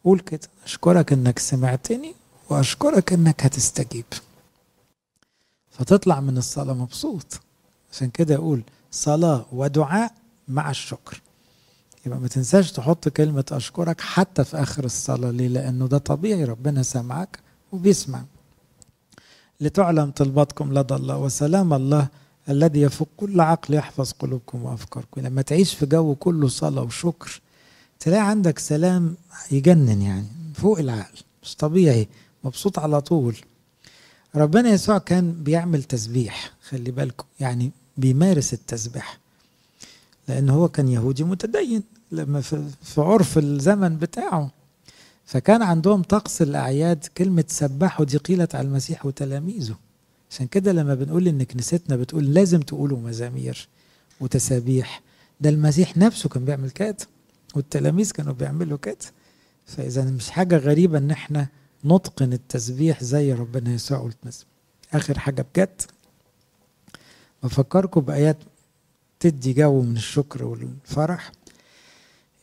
قول 0.08 0.20
كده 0.20 0.48
أشكرك 0.64 1.12
إنك 1.12 1.38
سمعتني 1.38 2.14
وأشكرك 2.50 3.12
إنك 3.12 3.44
هتستجيب. 3.44 4.04
فتطلع 5.70 6.20
من 6.20 6.38
الصلاة 6.38 6.72
مبسوط. 6.74 7.40
عشان 7.92 8.10
كده 8.10 8.34
أقول 8.34 8.62
صلاة 8.90 9.46
ودعاء 9.52 10.12
مع 10.48 10.70
الشكر. 10.70 11.20
يبقى 12.06 12.18
ما 12.18 12.28
تنساش 12.28 12.72
تحط 12.72 13.08
كلمة 13.08 13.44
أشكرك 13.52 14.00
حتى 14.00 14.44
في 14.44 14.56
آخر 14.62 14.84
الصلاة. 14.84 15.30
ليه؟ 15.30 15.48
لأنه 15.48 15.86
ده 15.86 15.98
طبيعي 15.98 16.44
ربنا 16.44 16.82
سمعك 16.82 17.38
وبيسمع. 17.72 18.22
لتعلم 19.60 20.10
طلباتكم 20.10 20.78
لدى 20.78 20.94
الله 20.94 21.18
وسلام 21.18 21.74
الله 21.74 22.08
الذي 22.48 22.80
يفوق 22.80 23.08
كل 23.16 23.40
عقل 23.40 23.74
يحفظ 23.74 24.12
قلوبكم 24.12 24.62
وأفكاركم. 24.64 25.20
لما 25.20 25.42
تعيش 25.42 25.74
في 25.74 25.86
جو 25.86 26.14
كله 26.14 26.48
صلاة 26.48 26.82
وشكر 26.82 27.40
تلاقي 28.00 28.28
عندك 28.28 28.58
سلام 28.58 29.16
يجنن 29.50 30.02
يعني 30.02 30.26
فوق 30.54 30.78
العقل 30.78 31.18
مش 31.42 31.56
طبيعي 31.56 32.08
مبسوط 32.44 32.78
على 32.78 33.00
طول. 33.00 33.36
ربنا 34.34 34.70
يسوع 34.70 34.98
كان 34.98 35.32
بيعمل 35.32 35.82
تسبيح 35.82 36.52
خلي 36.68 36.90
بالكم 36.90 37.26
يعني 37.40 37.70
بيمارس 37.96 38.52
التسبيح 38.52 39.18
لأن 40.28 40.48
هو 40.50 40.68
كان 40.68 40.88
يهودي 40.88 41.24
متدين 41.24 41.82
لما 42.12 42.40
في, 42.40 42.70
عرف 42.98 43.38
الزمن 43.38 43.96
بتاعه. 43.96 44.50
فكان 45.26 45.62
عندهم 45.62 46.02
طقس 46.02 46.42
الأعياد 46.42 47.06
كلمة 47.18 47.44
سبحوا 47.48 48.04
دي 48.04 48.16
قيلت 48.16 48.54
على 48.54 48.68
المسيح 48.68 49.06
وتلاميذه. 49.06 49.74
عشان 50.30 50.46
كده 50.46 50.72
لما 50.72 50.94
بنقول 50.94 51.28
إن 51.28 51.42
كنيستنا 51.42 51.96
بتقول 51.96 52.34
لازم 52.34 52.60
تقولوا 52.60 52.98
مزامير 52.98 53.68
وتسابيح 54.20 55.02
ده 55.40 55.50
المسيح 55.50 55.96
نفسه 55.96 56.28
كان 56.28 56.44
بيعمل 56.44 56.70
كده. 56.70 56.96
والتلاميذ 57.54 58.10
كانوا 58.12 58.32
بيعملوا 58.32 58.78
كده. 58.78 58.96
فإذا 59.66 60.04
مش 60.04 60.30
حاجة 60.30 60.56
غريبة 60.56 60.98
إن 60.98 61.10
إحنا 61.10 61.48
نتقن 61.84 62.32
التسبيح 62.32 63.02
زي 63.04 63.32
ربنا 63.32 63.74
يسوع 63.74 63.98
قلت 63.98 64.46
آخر 64.94 65.18
حاجة 65.18 65.46
بجد 65.54 65.82
بفكركم 67.42 68.00
بآيات 68.00 68.36
تدي 69.20 69.52
جو 69.52 69.82
من 69.82 69.96
الشكر 69.96 70.44
والفرح. 70.44 71.32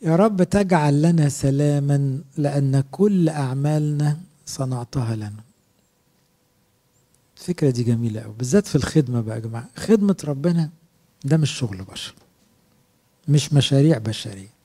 يا 0.02 0.16
رب 0.16 0.42
تجعل 0.42 1.02
لنا 1.02 1.28
سلاما 1.28 2.20
لأن 2.36 2.84
كل 2.90 3.28
أعمالنا 3.28 4.20
صنعتها 4.46 5.16
لنا. 5.16 5.44
الفكرة 7.36 7.70
دي 7.70 7.82
جميلة 7.82 8.20
أوي 8.20 8.34
بالذات 8.38 8.66
في 8.66 8.76
الخدمة 8.76 9.20
بقى 9.20 9.36
يا 9.36 9.40
جماعة. 9.40 9.68
خدمة 9.76 10.16
ربنا 10.24 10.70
ده 11.24 11.36
مش 11.36 11.50
شغل 11.50 11.84
بشر 11.84 12.14
مش 13.28 13.52
مشاريع 13.52 13.98
بشرية. 13.98 14.55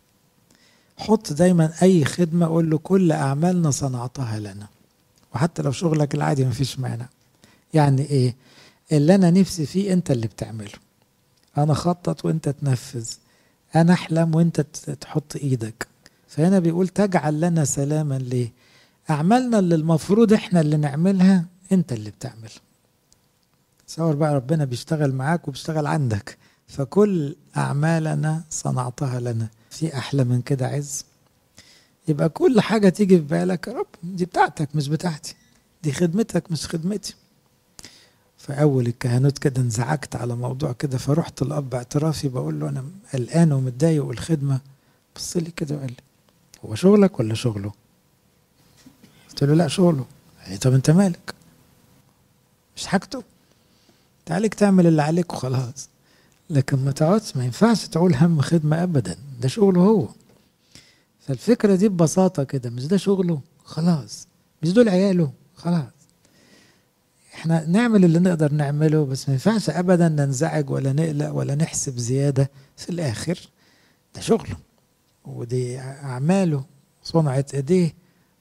حط 1.02 1.34
دايما 1.34 1.74
أي 1.82 2.06
خدمة 2.06 2.46
قول 2.46 2.70
له 2.70 2.78
كل 2.78 3.12
أعمالنا 3.12 3.72
صنعتها 3.72 4.40
لنا. 4.40 4.68
وحتى 5.36 5.62
لو 5.62 5.72
شغلك 5.72 6.16
العادي 6.16 6.46
مفيش 6.46 6.80
مانع. 6.80 7.06
يعني 7.74 8.02
إيه؟ 8.02 8.36
اللي 8.92 9.16
أنا 9.16 9.32
نفسي 9.32 9.66
فيه 9.66 9.94
أنت 9.94 10.12
اللي 10.12 10.28
بتعمله. 10.28 10.72
أنا 11.58 11.74
خطط 11.74 12.26
وأنت 12.26 12.50
تنفذ. 12.50 13.10
أنا 13.76 13.94
أحلم 13.94 14.36
وأنت 14.36 14.62
تحط 15.02 15.36
إيدك. 15.36 15.88
فهنا 16.28 16.60
بيقول 16.60 16.88
تجعل 16.88 17.42
لنا 17.42 17.66
سلاما 17.66 18.16
ليه؟ 18.18 18.52
أعمالنا 19.10 19.60
اللي 19.60 19.76
المفروض 19.76 20.34
إحنا 20.34 20.62
اللي 20.62 20.78
نعملها 20.78 21.46
أنت 21.72 21.94
اللي 21.94 22.10
بتعملها 22.10 22.62
تصور 23.88 24.16
بقى 24.16 24.36
ربنا 24.36 24.66
بيشتغل 24.66 25.14
معاك 25.14 25.48
وبيشتغل 25.48 25.88
عندك. 25.88 26.38
فكل 26.72 27.36
أعمالنا 27.58 28.44
صنعتها 28.50 29.20
لنا. 29.20 29.48
في 29.70 29.98
أحلى 29.98 30.24
من 30.24 30.42
كده 30.42 30.68
عز؟ 30.68 31.06
يبقى 32.08 32.30
كل 32.30 32.62
حاجة 32.62 32.90
تيجي 32.90 33.18
في 33.18 33.24
بالك 33.24 33.68
يا 33.68 33.74
رب 33.74 33.88
دي 34.04 34.26
بتاعتك 34.26 34.76
مش 34.76 34.88
بتاعتي. 34.88 35.36
دي 35.84 35.92
خدمتك 35.92 36.52
مش 36.52 36.68
خدمتي. 36.68 37.16
في 38.38 38.54
أول 38.62 38.88
الكهنوت 38.88 39.38
كده 39.38 39.62
انزعجت 39.62 40.16
على 40.16 40.36
موضوع 40.36 40.72
كده 40.72 40.98
فرحت 40.98 41.42
الأب 41.42 41.76
اعترافي 41.76 42.30
بقول 42.30 42.60
له 42.60 42.70
أنا 42.70 42.86
قلقان 43.14 43.52
ومتضايق 43.52 44.06
والخدمة. 44.06 44.60
بص 45.16 45.38
لي 45.38 45.52
كده 45.52 45.76
وقال 45.76 45.88
لي 45.92 45.96
هو 46.66 46.76
شغلك 46.76 47.20
ولا 47.20 47.34
شغله؟ 47.34 47.72
قلت 49.30 49.44
له 49.44 49.54
لا 49.54 49.68
شغله. 49.68 50.06
لي 50.48 50.58
طب 50.58 50.74
أنت 50.74 50.92
مالك؟ 50.92 51.34
مش 52.76 52.86
حاجته؟ 52.86 53.24
عليك 54.30 54.54
تعمل 54.54 54.88
اللي 54.88 55.02
عليك 55.02 55.34
وخلاص. 55.34 55.90
لكن 56.52 56.86
ما 56.86 56.92
تقعدش 56.92 57.38
ما 57.38 57.46
ينفعش 57.46 57.88
تقول 57.88 58.16
هم 58.16 58.42
خدمة 58.42 58.84
أبدا. 58.84 59.16
ده 59.42 59.48
شغله 59.48 59.82
هو. 59.82 60.08
فالفكرة 61.20 61.76
دي 61.76 61.90
ببساطة 61.90 62.44
كده 62.44 62.70
مش 62.70 62.86
ده 62.88 62.98
شغله؟ 62.98 63.42
خلاص. 63.64 64.28
مش 64.64 64.72
دول 64.74 64.90
عياله؟ 64.90 65.32
خلاص. 65.56 65.84
إحنا 67.34 67.66
نعمل 67.66 68.06
اللي 68.06 68.20
نقدر 68.20 68.52
نعمله 68.54 69.06
بس 69.06 69.30
ما 69.30 69.34
ينفعش 69.34 69.70
ابدا 69.70 70.10
ننزعج 70.10 70.70
ولا 70.70 70.94
نقلق 70.94 71.32
ولا 71.32 71.56
نحسب 71.56 71.98
زيادة. 71.98 72.50
في 72.78 72.90
الآخر 72.90 73.40
ده 74.16 74.22
شغله. 74.22 74.56
ودي 75.26 75.80
أعماله 75.80 76.64
صنعة 77.04 77.46
إيديه 77.54 77.94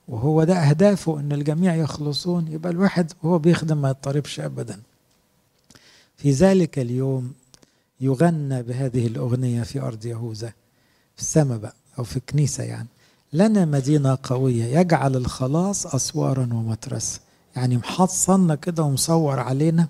وهو 0.08 0.44
ده 0.44 0.54
أهدافه 0.56 1.20
إن 1.20 1.32
الجميع 1.32 1.74
يخلصون. 1.74 2.48
يبقى 2.48 2.72
الواحد 2.72 3.12
وهو 3.22 3.38
بيخدم 3.38 3.82
ما 3.82 3.88
يضطربش 3.88 4.40
أبدا. 4.40 4.80
في 6.16 6.30
ذلك 6.30 6.78
اليوم 6.78 7.32
يغنى 8.00 8.62
بهذه 8.62 9.06
الأغنية 9.06 9.62
في 9.62 9.80
أرض 9.80 10.06
يهوذا 10.06 10.52
في 11.16 11.22
السماء 11.22 11.58
بقى 11.58 11.74
أو 11.98 12.04
في 12.04 12.16
الكنيسة 12.16 12.64
يعني. 12.64 12.88
لنا 13.32 13.64
مدينة 13.64 14.18
قوية 14.22 14.64
يجعل 14.64 15.16
الخلاص 15.16 15.86
أسوارا 15.86 16.42
ومترسا 16.52 17.20
يعني 17.56 17.76
محصنا 17.76 18.54
كده 18.54 18.82
ومصور 18.82 19.38
علينا. 19.40 19.88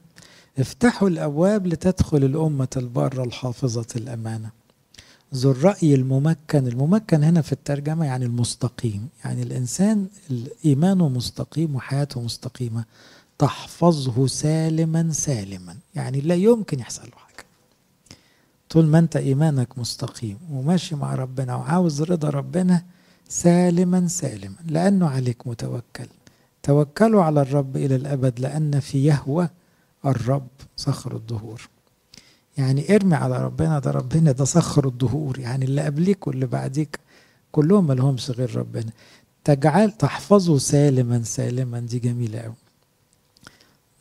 افتحوا 0.58 1.08
الأبواب 1.08 1.66
لتدخل 1.66 2.16
الأمة 2.24 2.68
البارة 2.76 3.24
الحافظة 3.24 3.86
الأمانة. 3.96 4.50
ذو 5.34 5.50
الرأي 5.50 5.94
الممكن 5.94 6.66
الممكن 6.66 7.24
هنا 7.24 7.42
في 7.42 7.52
الترجمة 7.52 8.04
يعني 8.04 8.24
المستقيم. 8.24 9.08
يعني 9.24 9.42
الإنسان 9.42 10.06
إيمانه 10.64 11.08
مستقيم 11.08 11.76
وحياته 11.76 12.20
مستقيمة. 12.20 12.84
تحفظه 13.38 14.26
سالما 14.26 15.12
سالما. 15.12 15.76
يعني 15.94 16.20
لا 16.20 16.34
يمكن 16.34 16.78
يحصل 16.78 17.02
له 17.02 17.29
طول 18.70 18.86
ما 18.86 18.98
أنت 18.98 19.16
إيمانك 19.16 19.78
مستقيم 19.78 20.38
وماشي 20.52 20.94
مع 20.96 21.14
ربنا 21.14 21.54
وعاوز 21.56 22.02
رضا 22.02 22.30
ربنا 22.30 22.84
سالما 23.28 24.08
سالما 24.08 24.54
لأنه 24.66 25.08
عليك 25.08 25.46
متوكل. 25.46 26.06
توكلوا 26.62 27.22
على 27.24 27.40
الرب 27.42 27.76
إلى 27.76 27.96
الأبد 27.96 28.40
لأن 28.40 28.80
في 28.80 29.04
يهوى 29.04 29.48
الرب 30.06 30.46
صخر 30.76 31.16
الدهور. 31.16 31.68
يعني 32.58 32.94
ارمي 32.94 33.14
على 33.14 33.44
ربنا 33.44 33.78
ده 33.78 33.90
ربنا 33.90 34.32
ده 34.32 34.44
صخر 34.44 34.88
الدهور. 34.88 35.38
يعني 35.38 35.64
اللي 35.64 35.82
قبليك 35.82 36.26
واللي 36.26 36.46
بعديك 36.46 36.98
كلهم 37.52 37.86
ما 37.86 37.92
لهمش 37.94 38.30
غير 38.30 38.56
ربنا. 38.56 38.90
تجعل 39.44 39.90
تحفظه 39.92 40.58
سالما 40.58 41.22
سالما 41.22 41.80
دي 41.80 41.98
جميلة 41.98 42.38
قوي 42.40 42.54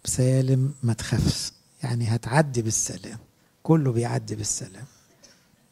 سالم 0.06 0.74
ما 0.84 0.94
تخافش 0.94 1.52
يعني 1.84 2.08
هتعدي 2.08 2.62
بالسلام. 2.62 3.18
كله 3.64 3.92
بيعدي 3.92 4.36
بالسلام. 4.36 4.86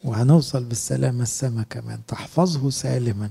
وهنوصل 0.04 0.64
بالسلامة 0.64 1.22
السما 1.22 1.62
كمان. 1.62 2.00
تحفظه 2.06 2.70
سالما. 2.70 3.30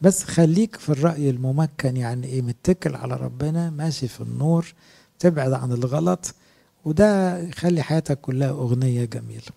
بس 0.00 0.24
خليك 0.24 0.76
في 0.76 0.88
الرأي 0.88 1.30
الممكن 1.30 1.96
يعني 1.96 2.26
إيه 2.26 2.42
متكل 2.42 2.94
على 2.96 3.16
ربنا 3.16 3.70
ماشي 3.70 4.08
في 4.08 4.20
النور 4.20 4.74
تبعد 5.18 5.52
عن 5.52 5.72
الغلط. 5.72 6.34
وده 6.84 7.38
يخلي 7.38 7.82
حياتك 7.82 8.20
كلها 8.20 8.50
أغنية 8.50 9.04
جميلة. 9.04 9.52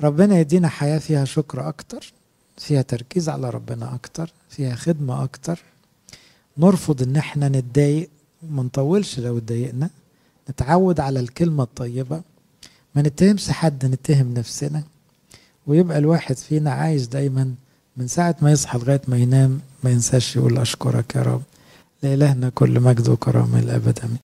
ربنا 0.00 0.38
يدينا 0.38 0.68
حياة 0.68 0.98
فيها 0.98 1.24
شكر 1.24 1.68
أكتر 1.68 2.12
فيها 2.58 2.82
تركيز 2.82 3.28
على 3.28 3.50
ربنا 3.50 3.94
أكتر 3.94 4.32
فيها 4.48 4.74
خدمة 4.74 5.24
أكتر. 5.24 5.62
نرفض 6.58 7.02
إن 7.02 7.16
إحنا 7.16 7.48
نتضايق 7.48 8.10
وما 8.42 8.62
نطولش 8.62 9.18
لو 9.18 9.38
اتضايقنا. 9.38 9.90
نتعود 10.50 11.00
على 11.00 11.20
الكلمة 11.20 11.62
الطيبة. 11.62 12.22
ما 12.96 13.02
نتهمش 13.02 13.50
حد 13.50 13.86
نتهم 13.86 14.34
نفسنا. 14.34 14.82
ويبقى 15.66 15.98
الواحد 15.98 16.36
فينا 16.36 16.70
عايش 16.70 17.06
دايما 17.06 17.54
من 17.96 18.08
ساعة 18.08 18.36
ما 18.42 18.52
يصحى 18.52 18.78
لغاية 18.78 19.00
ما 19.08 19.16
ينام 19.16 19.60
ما 19.84 19.90
ينساش 19.90 20.36
يقول 20.36 20.58
أشكرك 20.58 21.14
يا 21.16 21.22
رب. 21.22 21.42
لإلهنا 22.02 22.48
كل 22.48 22.80
مجد 22.80 23.08
وكرامة 23.08 23.58
الأبد 23.58 23.98
أمين 24.04 24.14